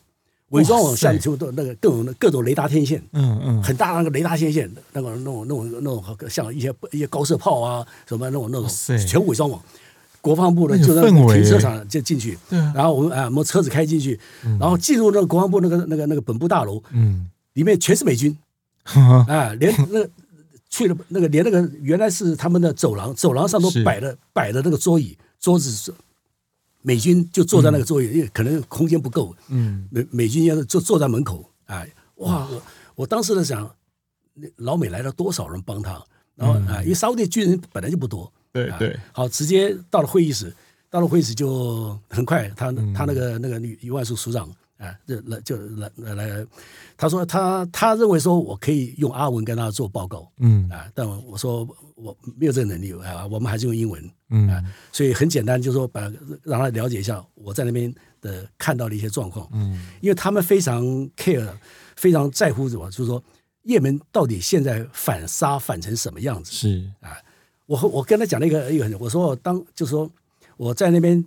[0.52, 8.70] 伪装网下面就都那个各种各种雷达天线，嗯嗯，很大那个雷达天线，那个那种那种那种像一些一些高射炮啊什么那种那种
[9.08, 9.62] 全伪装网。
[10.24, 12.38] 国防部的就在停车场就进去，
[12.76, 14.20] 然后我们啊，我们车子开进去，
[14.60, 18.38] 然后进入那个国防部那个那个那个本部大楼，嗯，里面全是美军，
[19.28, 20.08] 啊，连那个
[20.70, 25.92] 去了那个连那个原来是他们的走廊，走廊上都摆了摆的那个桌椅，桌子是
[26.82, 32.62] 美军就坐在那个座位，因为可能空间不够，嗯，美美军要是就坐在门口，哎，哇，我
[32.96, 33.70] 我当时在想，
[34.58, 36.04] 老美来了多少人帮他，
[36.36, 38.32] 然后啊，因为沙乌地军人本来就不多。
[38.52, 40.54] 对对，好，直接到了会议室，
[40.90, 44.50] 到了会议室就很快，他他那个那个女一万署署长
[44.82, 46.46] 啊，就来就来来来，
[46.98, 56.02] 他说他他认为说我可以用阿文跟他做报告，嗯啊，但我说我没有这个能力啊，我们还是用英文，嗯啊，所以很简单，就是说把
[56.44, 61.48] 让他了解一下我在那边的看到的一些状况，嗯，因为他们非常 care，
[61.96, 63.24] 非常在乎什么，就是说
[63.64, 67.16] 叶门到底现在反杀反成什么样子，是啊。
[67.68, 70.10] 我我跟他讲了一个一个，我说我当就是说
[70.58, 71.24] 我在那边，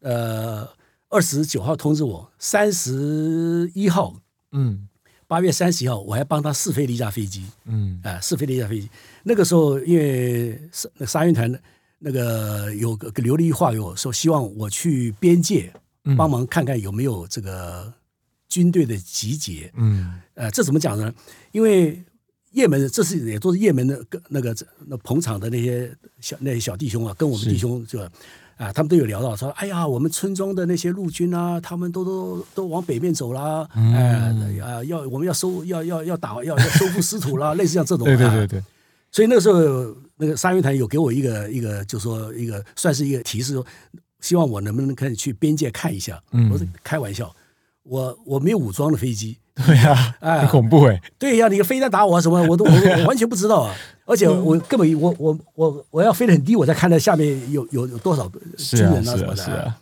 [0.00, 0.68] 呃，
[1.12, 4.16] 二十九号通知我，三十一号，
[4.52, 4.88] 嗯，
[5.26, 8.88] 八月三十号，我还帮他试飞了一架飞机，嗯，啊，试飞了一架飞机。
[9.22, 11.54] 那个时候，因为沙沙运团
[11.98, 15.70] 那个有个留了一句话给我说，希望我去边界
[16.16, 17.92] 帮忙看看有没有这个
[18.48, 19.70] 军队的集结。
[19.76, 21.12] 嗯，呃，这怎么讲呢？
[21.50, 22.02] 因为
[22.52, 24.56] 也门，这是也都是也门的那个
[24.86, 28.10] 那捧场的那些小那些小弟兄啊，跟我们弟兄这个。
[28.56, 38.04] 啊，他们都有聊到说，哎呀，我们村庄的那些陆军啊，他们都都都往北面走啦，嗯、哎啊，要我们要收要要要打要要收复失土啦， 类似像这种。
[38.04, 38.62] 对对对对。
[39.10, 43.66] 所以那个时候，那个沙运团有给我一个一个，就说一个算是一个提示，说
[44.20, 46.18] 希望我能不能可以去边界看一下。
[46.30, 46.50] 嗯。
[46.50, 47.34] 我说开玩笑，
[47.82, 49.36] 我我没有武装的飞机。
[49.54, 51.02] 对呀、啊，哎，很恐怖哎。
[51.18, 53.74] 对呀、啊，你飞弹打我什么，我都我，我 完全不知道啊。
[54.04, 59.74] 而且我根本我我我我要飞得很低，我才看到下面有有有多少军人啊什么的。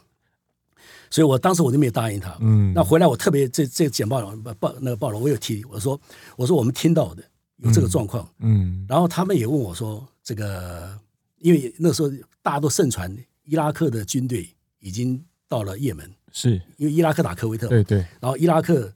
[1.09, 2.37] 所以我当时我就没有答应他。
[2.41, 2.73] 嗯。
[2.75, 4.21] 那回来我特别这这简报
[4.59, 6.01] 报那个报了，我有提我说
[6.37, 7.23] 我说我们听到的
[7.57, 8.29] 有这个状况。
[8.41, 8.85] 嗯。
[8.89, 10.97] 然后他们也问我说这个，
[11.39, 12.11] 因为那时候
[12.43, 14.49] 大家都盛传伊拉克的军队
[14.81, 17.67] 已经到了也门，是因为伊拉克打科威特。
[17.69, 17.99] 对对。
[18.21, 18.93] 然后伊拉克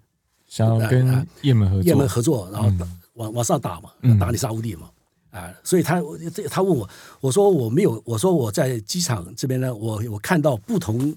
[0.55, 2.71] 想要跟也门合作，也门合作，然后
[3.15, 3.91] 往往上打嘛，
[4.21, 4.89] 打你沙乌地嘛。
[5.31, 6.01] 啊，所以他
[6.33, 6.89] 这他问我，
[7.21, 11.13] 我说我没有，我说我在机场这边呢，我我看到不同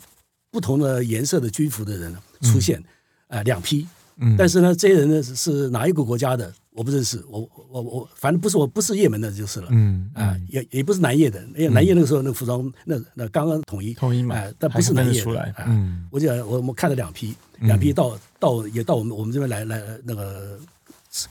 [0.50, 2.12] 不同的颜色的军服的人
[2.42, 2.84] 出现，啊、
[3.28, 3.38] 嗯。
[3.38, 15.24] 呃，两批，嗯，但是呢，这些人呢是哪一个国家的，我不认识，我我我反正不是我不是叶门的就是了，嗯，啊、呃，也也不是南叶的，因为南叶那个时候那个服装那那刚刚统一统一嘛，但不是南叶
[15.66, 20.60] 嗯，我就我们看了两批，两批到到也到我们我们这边来来那个。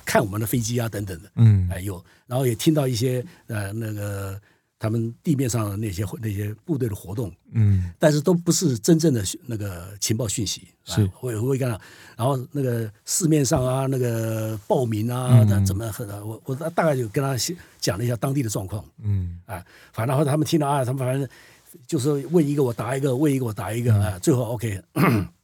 [0.05, 4.40] 看我们的飞机啊，等等的，嗯，哎有，然后也听到一些呃那个
[4.79, 11.81] 他们地面上的那些那些部队的活动，嗯，但是都不是真正的那个情报讯息，是，啊、我也会看到，
[12.16, 17.37] 然后那个市面上啊，那个报名啊，嗯、怎么很，我我大概就跟他
[17.79, 21.29] 讲了一下当地的状况，嗯，啊，反正后他们听到啊，他们反正
[21.87, 24.83] 就是问一个我答一个，问一个我答一个，啊，最后 OK。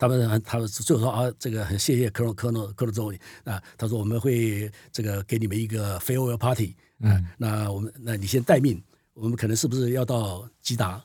[0.00, 8.82] 他们他们最后说啊，这个很谢谢科诺科诺科诺总理啊，他说我们会这个给你们一个 farewell party，啊、嗯，那我们那你先待命，
[9.14, 11.02] 我们可能是不是要到吉达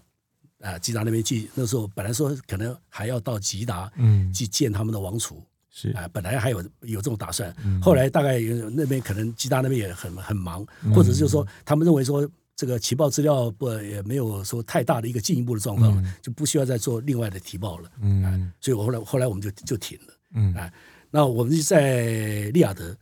[0.61, 0.77] 啊？
[0.79, 1.49] 吉达那边去？
[1.55, 12.29] 那时候本来说可能还要到吉达，嗯，去见他们的王储，是啊，本来还有有这种打算，嗯、后来大概有那边可能吉达那边也很很忙，或者是就是说他们认为说。
[12.57, 17.91] 这个情报资料不也没有说太大的一个进一步的状况，嗯、就不需要再做另外的提报了。
[17.99, 20.13] 嗯、啊，所以我后来后来我们就就停了。
[20.35, 20.73] 嗯啊，
[21.11, 22.97] 那我们就在利雅得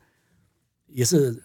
[0.87, 1.39] 也是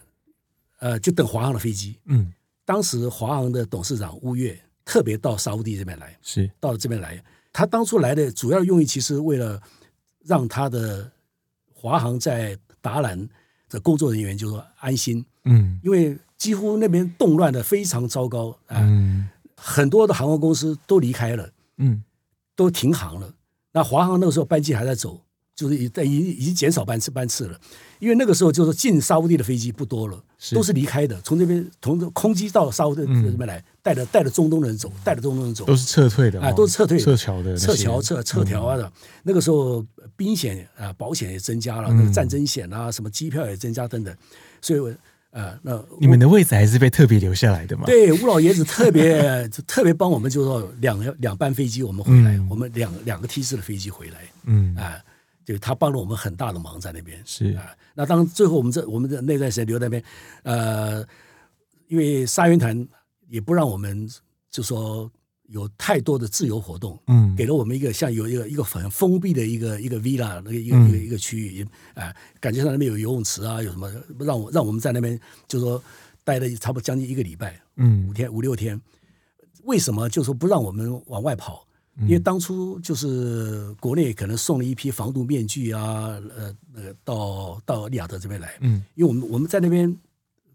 [0.79, 1.97] 呃，就等华航的飞机。
[2.05, 2.33] 嗯，
[2.65, 7.23] 当时华航的董事长吴越特别到沙乌地这边来，是到了这边来。
[7.53, 9.61] 他当初来的主要用意其实为了
[10.25, 11.11] 让他的
[11.73, 13.29] 华航在达兰
[13.69, 15.25] 的工作人员就说安心。
[15.45, 16.17] 嗯，因为。
[16.39, 19.27] 几乎那边动乱的非常糟糕啊，嗯、
[19.57, 22.01] 很多的航空公司都离开了，嗯，
[22.55, 23.33] 都停航了。
[23.73, 25.19] 那华航那个时候班机还在走，
[25.53, 27.59] 就是已已已经减少班次班次了，
[27.99, 30.55] 因为那个时候就是进沙乌地的飞机不多了，是。
[30.55, 38.83] 都是离开的，从这边从空机到沙乌地这边来，带着带着中东人走，带着中东人走，都是撤退的啊，都是撤退撤侨的，撤侨撤撤侨啊的。
[38.83, 38.91] 嗯、
[39.23, 39.85] 那个时候
[40.15, 44.15] 兵险啊保险也增加了，那个战争险啊什么机票也增加等等，
[44.61, 44.95] 所以。
[45.31, 47.83] 啊，那你们的位置还是被特别留下来的嘛？
[47.85, 54.75] 对，吴老爷子特别 特别帮我们，就是说两两班飞机我们回来，嗯、我们两两个梯次的飞机回来，嗯。
[54.75, 54.97] 啊，
[55.53, 57.21] 就他帮了我们很大的忙在那边。
[57.25, 60.03] 是啊，那当最后我们这我们的那段时间留在那边，
[60.43, 61.05] 呃，
[61.87, 62.87] 因为沙运团
[63.27, 64.09] 也不让我们
[64.49, 65.11] 就说。
[65.51, 75.83] 有太多的自由活动，嗯，给了我们一个像有一个一个很封闭的一个一个 villa 那个一个一个一个区域，啊，感觉上那边有游泳池啊，有什么让我让我们在那边就说
[76.23, 78.79] 待了差不多将近一个礼拜，嗯，五天五六天。
[79.63, 81.65] 为什么就说不让我们往外跑？
[82.01, 89.95] 因为当初就是国内可能送了一批防毒面具啊，呃，那个到到利雅得这边来，嗯，因为我们我们在那边。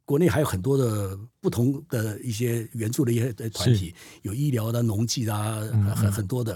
[0.07, 5.63] 国内还有很多的不同的一些援助的一些团体，有医疗的、农技的啊，
[5.97, 6.55] 很很多的，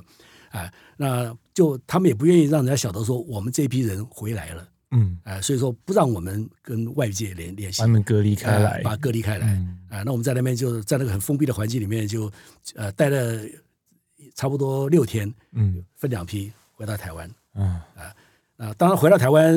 [0.50, 12.30] 啊，那就他们也不愿意让人家晓得说我们这批人回来了，嗯，啊，所以说不让我们跟外界联联系，把他们隔离开来，把隔离开来，嗯、啊，那我们在那边就在那个很封闭的环境里面就
[12.74, 13.42] 呃待了
[14.38, 17.64] 差不多六天，嗯，分两批回到台湾，嗯，
[17.96, 18.14] 啊，
[18.56, 19.52] 啊，当然回到台湾。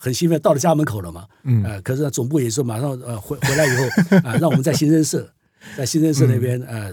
[0.00, 1.24] 很兴奋，到了家门口了嘛？
[1.44, 5.32] 嗯，啊，可是呢，总部也是马上呃回回来以后 啊，让我们在新生社，
[5.76, 6.92] 在新生社那边呃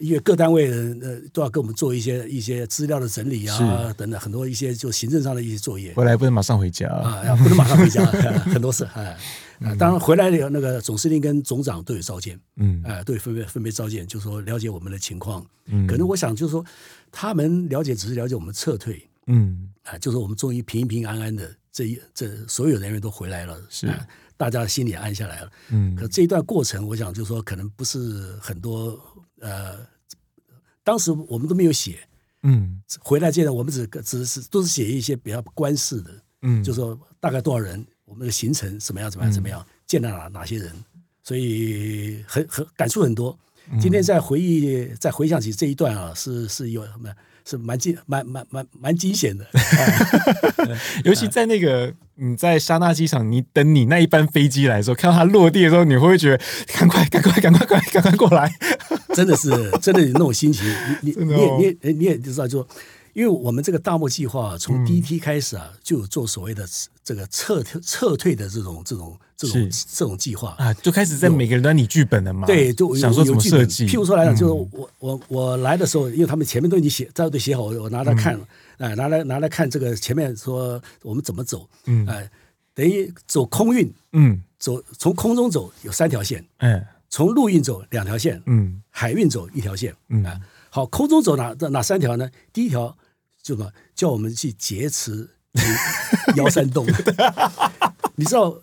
[0.00, 0.68] 因为各单位
[1.00, 5.94] 呃都要给我们做一些一些资料的整理啊，等等很多一些就行政上的一些作业。
[5.94, 8.04] 回来不能马上回家啊，不能马上回家，
[8.52, 9.16] 很多事啊。
[9.78, 15.46] 当然回来了，那个总司令跟总长都有召见，嗯，啊，都有分别分别召见，就是说了解我们的情况。
[15.66, 16.64] 嗯，可能我想就是说，
[17.10, 23.88] 他们了解只是了解我们撤退，嗯，啊，就是我们终于平平安安的这一这所有人员都回来了，是。
[24.34, 29.00] 大家心里安下来了，嗯，可这一段过程，我想就是说，可能不是很多，
[29.38, 29.78] 呃，
[30.82, 32.00] 当时我们都没有写，
[32.42, 36.10] 嗯，回来阶段我们只只是都是写一些比较官式的，
[36.40, 40.70] 嗯，就是说大概多少人，我们的行程怎么样怎么样怎么样，嗯、见到哪哪些人，
[41.24, 43.36] 所以很很感触很多。
[43.80, 47.08] 今天在回忆，在回想起这一段啊，是是有什么？
[47.44, 49.46] 是蛮惊、蛮蛮蛮蛮惊险的，
[51.04, 56.44] 尤其在那个你在沙那机场，你等你那一班飞机来的时候，看到它落地的时候，你会不会觉得
[56.74, 58.52] 赶快、赶快、赶快、赶快、赶快过来？
[59.14, 59.48] 真的是，
[59.80, 60.64] 真的有那种心情。
[61.00, 62.68] 你你、哦、你也你也你也知道，就。
[63.14, 66.66] 因为我们这个大漠计划从第一梯开始啊，就有做所谓的
[67.04, 70.54] 这个撤退撤退的这种这种这种这种计划。
[70.58, 72.46] 啊，就开始在每个人端拟剧本了嘛。
[72.46, 73.86] 对，就想说怎么设计。
[73.86, 78.40] 譬如说来讲，就是我我我来的时候，因为他们前面都已经写，大家都写好，我拿来看，
[78.78, 82.30] 哎，拿来拿来看这个前面说我们怎么走，嗯，哎，
[82.74, 90.24] 等于走空运，嗯，走从空中走有三条线，嗯，从陆运走两条线，嗯，海运走一条线，嗯，
[90.70, 92.30] 好，空中走哪哪三条呢？
[92.54, 92.96] 第一条。
[93.42, 95.28] 就什么叫我们去劫持
[96.36, 96.86] 幺三洞？
[98.16, 98.56] 你知道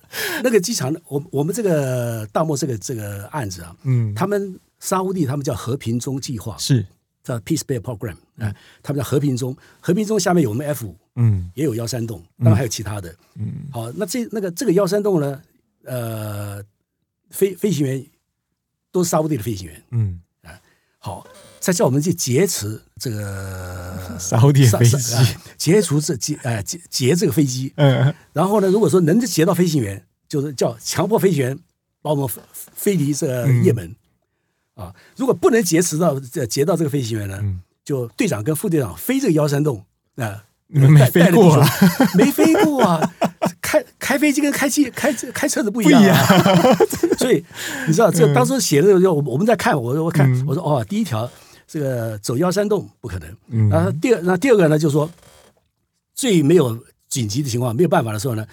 [0.44, 6.86] 那个机场，我我们这个大漠这个这个案子啊，嗯，他们沙乌地他们叫和平中计划，是。
[7.22, 15.40] 叫 Peace Bay Program 啊，他们叫和平中，和平中下面有我们 F 五，嗯，也有幺三洞，当然还有其他的，嗯，好，那这那个这个幺三洞呢，
[15.84, 16.64] 呃，
[17.30, 18.04] 飞飞行员
[18.92, 20.60] 都是沙乌地的飞行员，嗯，啊，
[20.98, 21.28] 好。
[21.60, 25.16] 再叫我们去劫持这个 沙乌地飞机，
[25.58, 27.72] 劫除这劫哎劫劫这个飞机。
[27.76, 31.60] 嗯，然后呢，如果说能劫到飞行员，就是叫强迫飞行员
[32.02, 32.28] 把我们
[32.76, 33.96] 飞离这个也门。
[34.76, 37.38] 啊，如果不能劫持到这劫到这个飞行员呢，
[37.84, 39.84] 就队长跟副队长飞这个幺三洞
[40.16, 41.70] 啊，你们没飞过啊？
[42.16, 43.14] 没飞过啊？
[43.62, 46.26] 开开飞机跟开机开开车子不一样啊。
[47.20, 47.44] 所以
[47.88, 51.30] 你知道，这当时写的时候，我我们在看，我我看我说哦，第一条。
[51.72, 55.08] 这个走幺三洞不可能，嗯，然后第二，那第二个呢，就是说
[56.16, 56.76] 最没有
[57.08, 58.44] 紧急的情况，没有办法的时候呢，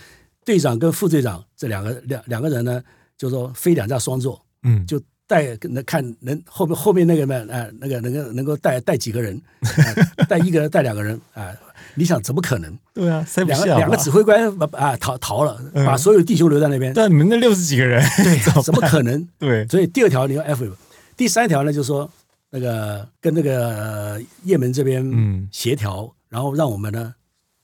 [0.44, 2.82] 队长跟副队长这两个两两个人呢，
[3.16, 9.40] 就是说飞两架双座，嗯，就带能看能后面后面那个呢，啊，那个能够能够带带几个人，
[10.28, 11.50] 带一个人带两个人啊，
[11.94, 12.78] 你想怎么可能？
[12.92, 19.26] 对啊，两个两个指挥官啊逃逃了，把所有的弟兄留在那边，但你们那六十几个人，对， 怎么可能？
[19.38, 20.70] 对，所以第二条你要 F，
[21.16, 22.10] 第三条呢，就是说。
[22.50, 27.14] 那个跟那个也门这边协调，嗯、然后让我们呢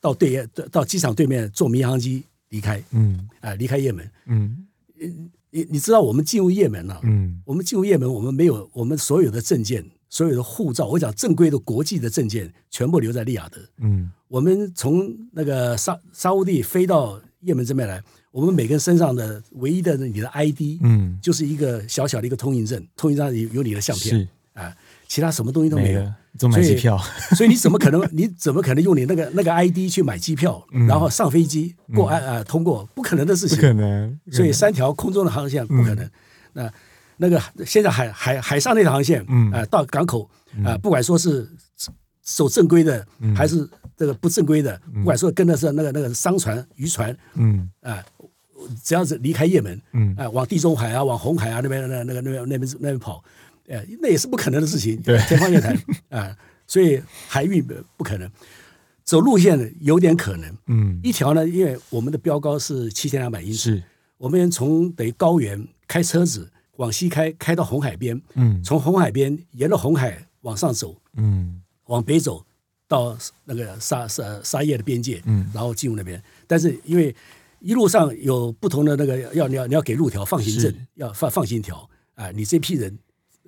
[0.00, 4.66] 到对到机场对面坐民航机离开，嗯，啊、呃，离开也门，嗯，
[5.50, 18.02] 你你知道我们进入也门了，嗯，我们进入也门，我们没有我们所有的证件，所有的护照，我讲正规的国际的证件全部留在利雅得，嗯，我们从那个沙沙乌地飞到也门这边来，
[18.32, 24.28] 我们每个人身上的唯一的你的 ID，嗯，就是一个小小的一个通行证，通行证有有你的相片。
[24.54, 24.74] 啊，
[25.08, 26.98] 其他什么东西都没有，没了，怎么买机票？
[26.98, 28.06] 所以，所以你怎么可能？
[28.12, 32.84] 你怎么可能用你那个那个 ID 去买机票，嗯、然后上飞机过安啊、嗯、通过？
[32.94, 34.20] 不可能的事情，不可能。
[34.30, 36.10] 所以三条空中的航线不可能。
[36.52, 36.72] 那、嗯、
[37.16, 40.28] 那个现在海海海上那条航线，嗯啊，到港口
[40.64, 41.48] 啊，不管说是
[42.20, 48.04] 走正规的，嗯、还是这个不正规的，嗯、不管说跟的是那个那个商船、渔船，嗯啊，
[48.84, 53.24] 只要是离开也门，嗯啊，往地中海啊，往红海啊那边那那个那边那边那边跑。
[53.72, 55.74] 呃，那也是不可能的事情，对，天方夜谭
[56.10, 56.36] 啊！
[56.66, 57.66] 所以海运
[57.96, 58.30] 不可能，
[59.02, 60.58] 走路线有点可能。
[60.66, 63.82] 嗯，一条呢，因为我们的标高是七千两百英尺，
[64.18, 72.44] 我们从等于高原开车子往西开，开到红海边，嗯，从红海边沿着红海往上走，嗯，往北走
[72.86, 73.16] 到
[73.46, 76.22] 那个沙沙沙叶的边界，嗯，然后进入那边。
[76.46, 77.16] 但是因为
[77.60, 82.98] 一路上有不同的那个要你要你要给路条放行证，要放放行条啊，你这批人。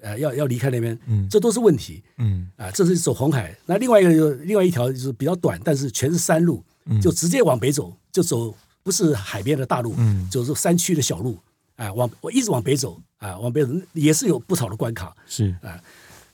[0.04, 3.56] 呃，要要离开那边，嗯，这都是问题，嗯，啊，这是走红海。
[3.64, 11.38] 那另外一个就另外一条就是比较短，但是全是山路，嗯，就直接往北走，就走不是海边的大路，嗯，就是山区的小路，
[11.76, 15.56] 啊，往我一直往北走，啊，往北走也是有不少的关卡，是。
[15.62, 15.80] 啊，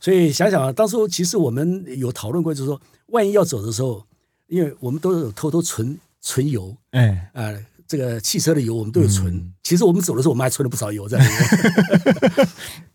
[0.00, 4.04] 所以想想啊，当初其实我们有讨论过，就是说，万一要走的时候，
[4.48, 7.54] 因为我们都有偷偷存存油，哎，啊。
[7.91, 9.34] 这个汽车的油我们都有存。
[9.34, 11.34] 嗯、其实我们走的时候，我们还存了不少油在里面。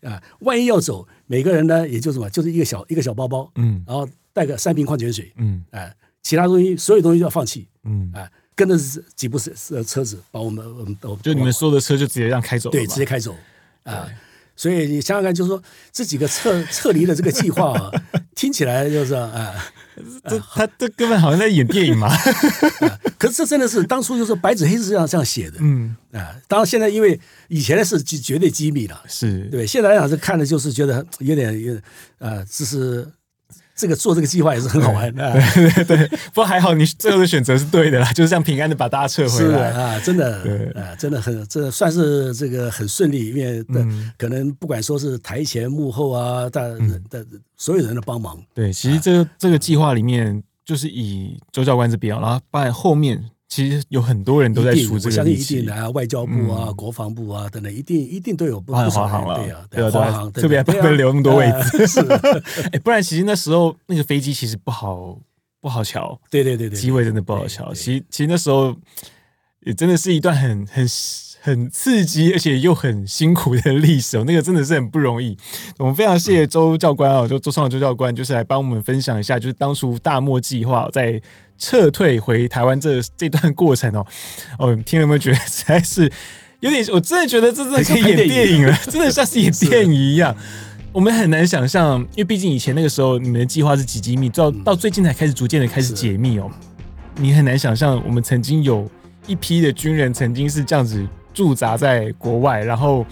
[0.10, 5.92] 啊，万一要走，每个人呢，也就什么，就是一个小一个小包包，嗯，然后带个三瓶矿泉水，嗯，啊，
[6.22, 8.74] 其他东西所有东西都要放弃，嗯，啊，跟着
[9.14, 13.36] 几部车车子把我们，我们都就你们所有的车就直接让开走，对，直接开走，
[13.82, 14.08] 啊。
[14.56, 17.92] 所以你想想看，就是说这几个撤撤离的这个计划啊，
[18.34, 19.54] 听起来就是啊，
[20.28, 22.08] 这他这根本好像在演电影嘛。
[23.18, 26.34] 可是这真的是当初就是白纸黑字这样这样写的，嗯啊。
[26.48, 29.66] 当然现在因为以前的是绝对机密了，是对。
[29.66, 31.82] 现在来讲是看的就是觉得有点有点
[32.18, 33.06] 呃，这是。
[33.76, 36.08] 这个做这个计划也是很好玩的， 对对对。
[36.08, 43.62] 不过还好，你最后的选择是对的啦，就是这样平安的把大家撤回来啊，真的，啊，真的很，这算是这个很顺利，因为
[44.16, 47.24] 可能不管说是台前幕后啊，大的
[47.56, 48.42] 所有人的帮忙。
[48.54, 53.22] 对，其实这个这个计划里面，就是以周教官这边，然后把后面。
[53.48, 62.00] 其实有很多人都在出这个力气，一定啊，外交部啊、国防部啊等等，一定一定都有不少华航了，对啊，对啊，华航特别不能留那么多位置，是，
[62.72, 65.18] 哎，不然其实那时候那个飞机其实不好
[65.60, 67.72] 不好瞧，对对对对，机位真的不好瞧。
[67.72, 68.76] 其实其实那时候
[69.60, 70.86] 也真的是一段很很。
[71.42, 75.38] 很刺激，而且又很辛苦的历史哦，那个真的是很不容易。
[75.78, 81.22] 我们非常谢谢周教官哦，就周创周教官，就是来帮我们分享一下，就是当初大漠计划在
[81.58, 84.06] 撤退回台湾这这段过程哦。
[84.58, 86.10] 哦，听了有没有觉得实在是
[86.60, 86.84] 有点？
[86.92, 90.34] 我真的觉得这真的可以演电影了，真的像是演电影一样。
[90.92, 96.50] 我们很难想象，因为毕竟以前那个时候你们的计划是几机密，到到最近才开始逐渐的开始解密哦。
[97.16, 98.90] 你很难想象，我们曾经有
[99.26, 101.06] 一批的军人曾经是这样子。
[101.34, 103.04] 驻扎在国外，然后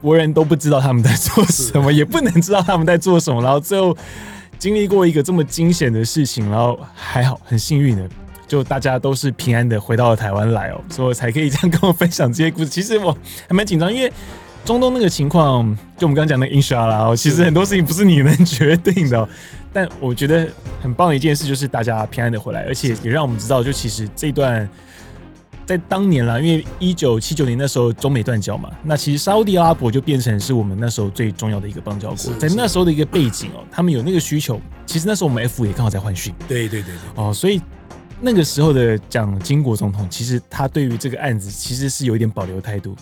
[0.00, 3.96] 国人都不知道他们在做什么，也不能知道他们在做什么，然后最后
[4.60, 8.08] 经历过一个这么惊险的事情，然后还好很幸运的，
[8.46, 12.66] 就大家都是平安的回到了台湾来哦，所以才可以这样跟我分享这些故事。
[12.68, 13.10] 其实我
[13.48, 14.12] 还蛮紧张，因为
[14.64, 15.64] 中东那个情况，
[15.96, 19.28] 就我们刚刚讲的 inshall，其实很多事情不是你能决定的，
[19.72, 20.46] 但我觉得
[20.82, 24.68] 很棒的一件事就是大家平安的回来，而且也让我们知道，就其实这段。
[25.70, 32.34] 在当年啦，因为一九七九年那时候中美断交嘛，那其实沙乌地阿拉伯就变成是我们那时候最重要的一个邦交国。
[32.40, 34.60] 在那时候的一个背景哦，他们有那个需求。
[34.84, 36.34] 其实那时候我们 F 也刚好在换训。
[36.48, 36.94] 对对对对。
[37.14, 37.62] 哦，所以
[38.20, 42.96] 那个时候的蒋经国总统，其实他对于这个案子其实是有一点保留态度。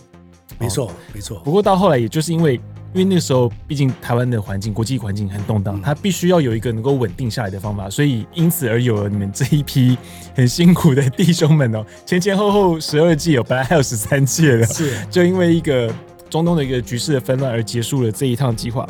[0.59, 1.39] 没错没错。
[1.39, 2.61] 不过到后来，也就是因为。
[2.95, 9.97] 因为那个时候，毕竟台湾的环境、国际环境很动荡，他必须要有一个能够稳定下来的方法，所以因此而有了你们这一批
[10.35, 15.93] 很辛苦的弟兄们哦，前前后后十二届哦，本来还有十三届的，是就因为一个
[16.31, 18.89] 中东的一个局势的纷乱而结束了这一趟计划。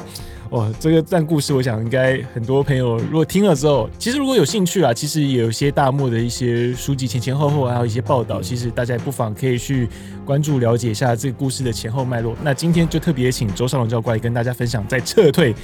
[0.50, 9.88] 哇，这个段故事，我想应该很多朋友如果听了之后，其实如果有兴趣啊，其实有一些大漠的一些书籍前前后后，还有一些报道，其实大家也不妨可以去
[10.24, 12.34] 关注了解一下这个故事的前后脉络。
[12.42, 15.54] 那今天就特别请周少龙教官来跟大家分享在撤退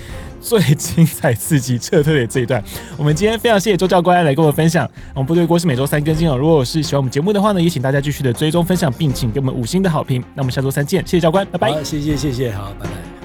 [0.41, 2.63] 最精彩刺激撤退的这一段。
[2.99, 4.87] 我们今天非常谢谢周教官来跟我们分享。
[5.15, 6.37] 我们部队锅是每周三更新哦。
[6.37, 10.23] 如果是喜欢我们节目的话呢，也请大家继续的追踪分享，并请给我们五星的好评。
[10.35, 11.83] 那我们下周三见，谢谢教官，拜拜。
[11.83, 13.24] 谢谢谢谢，好，拜拜。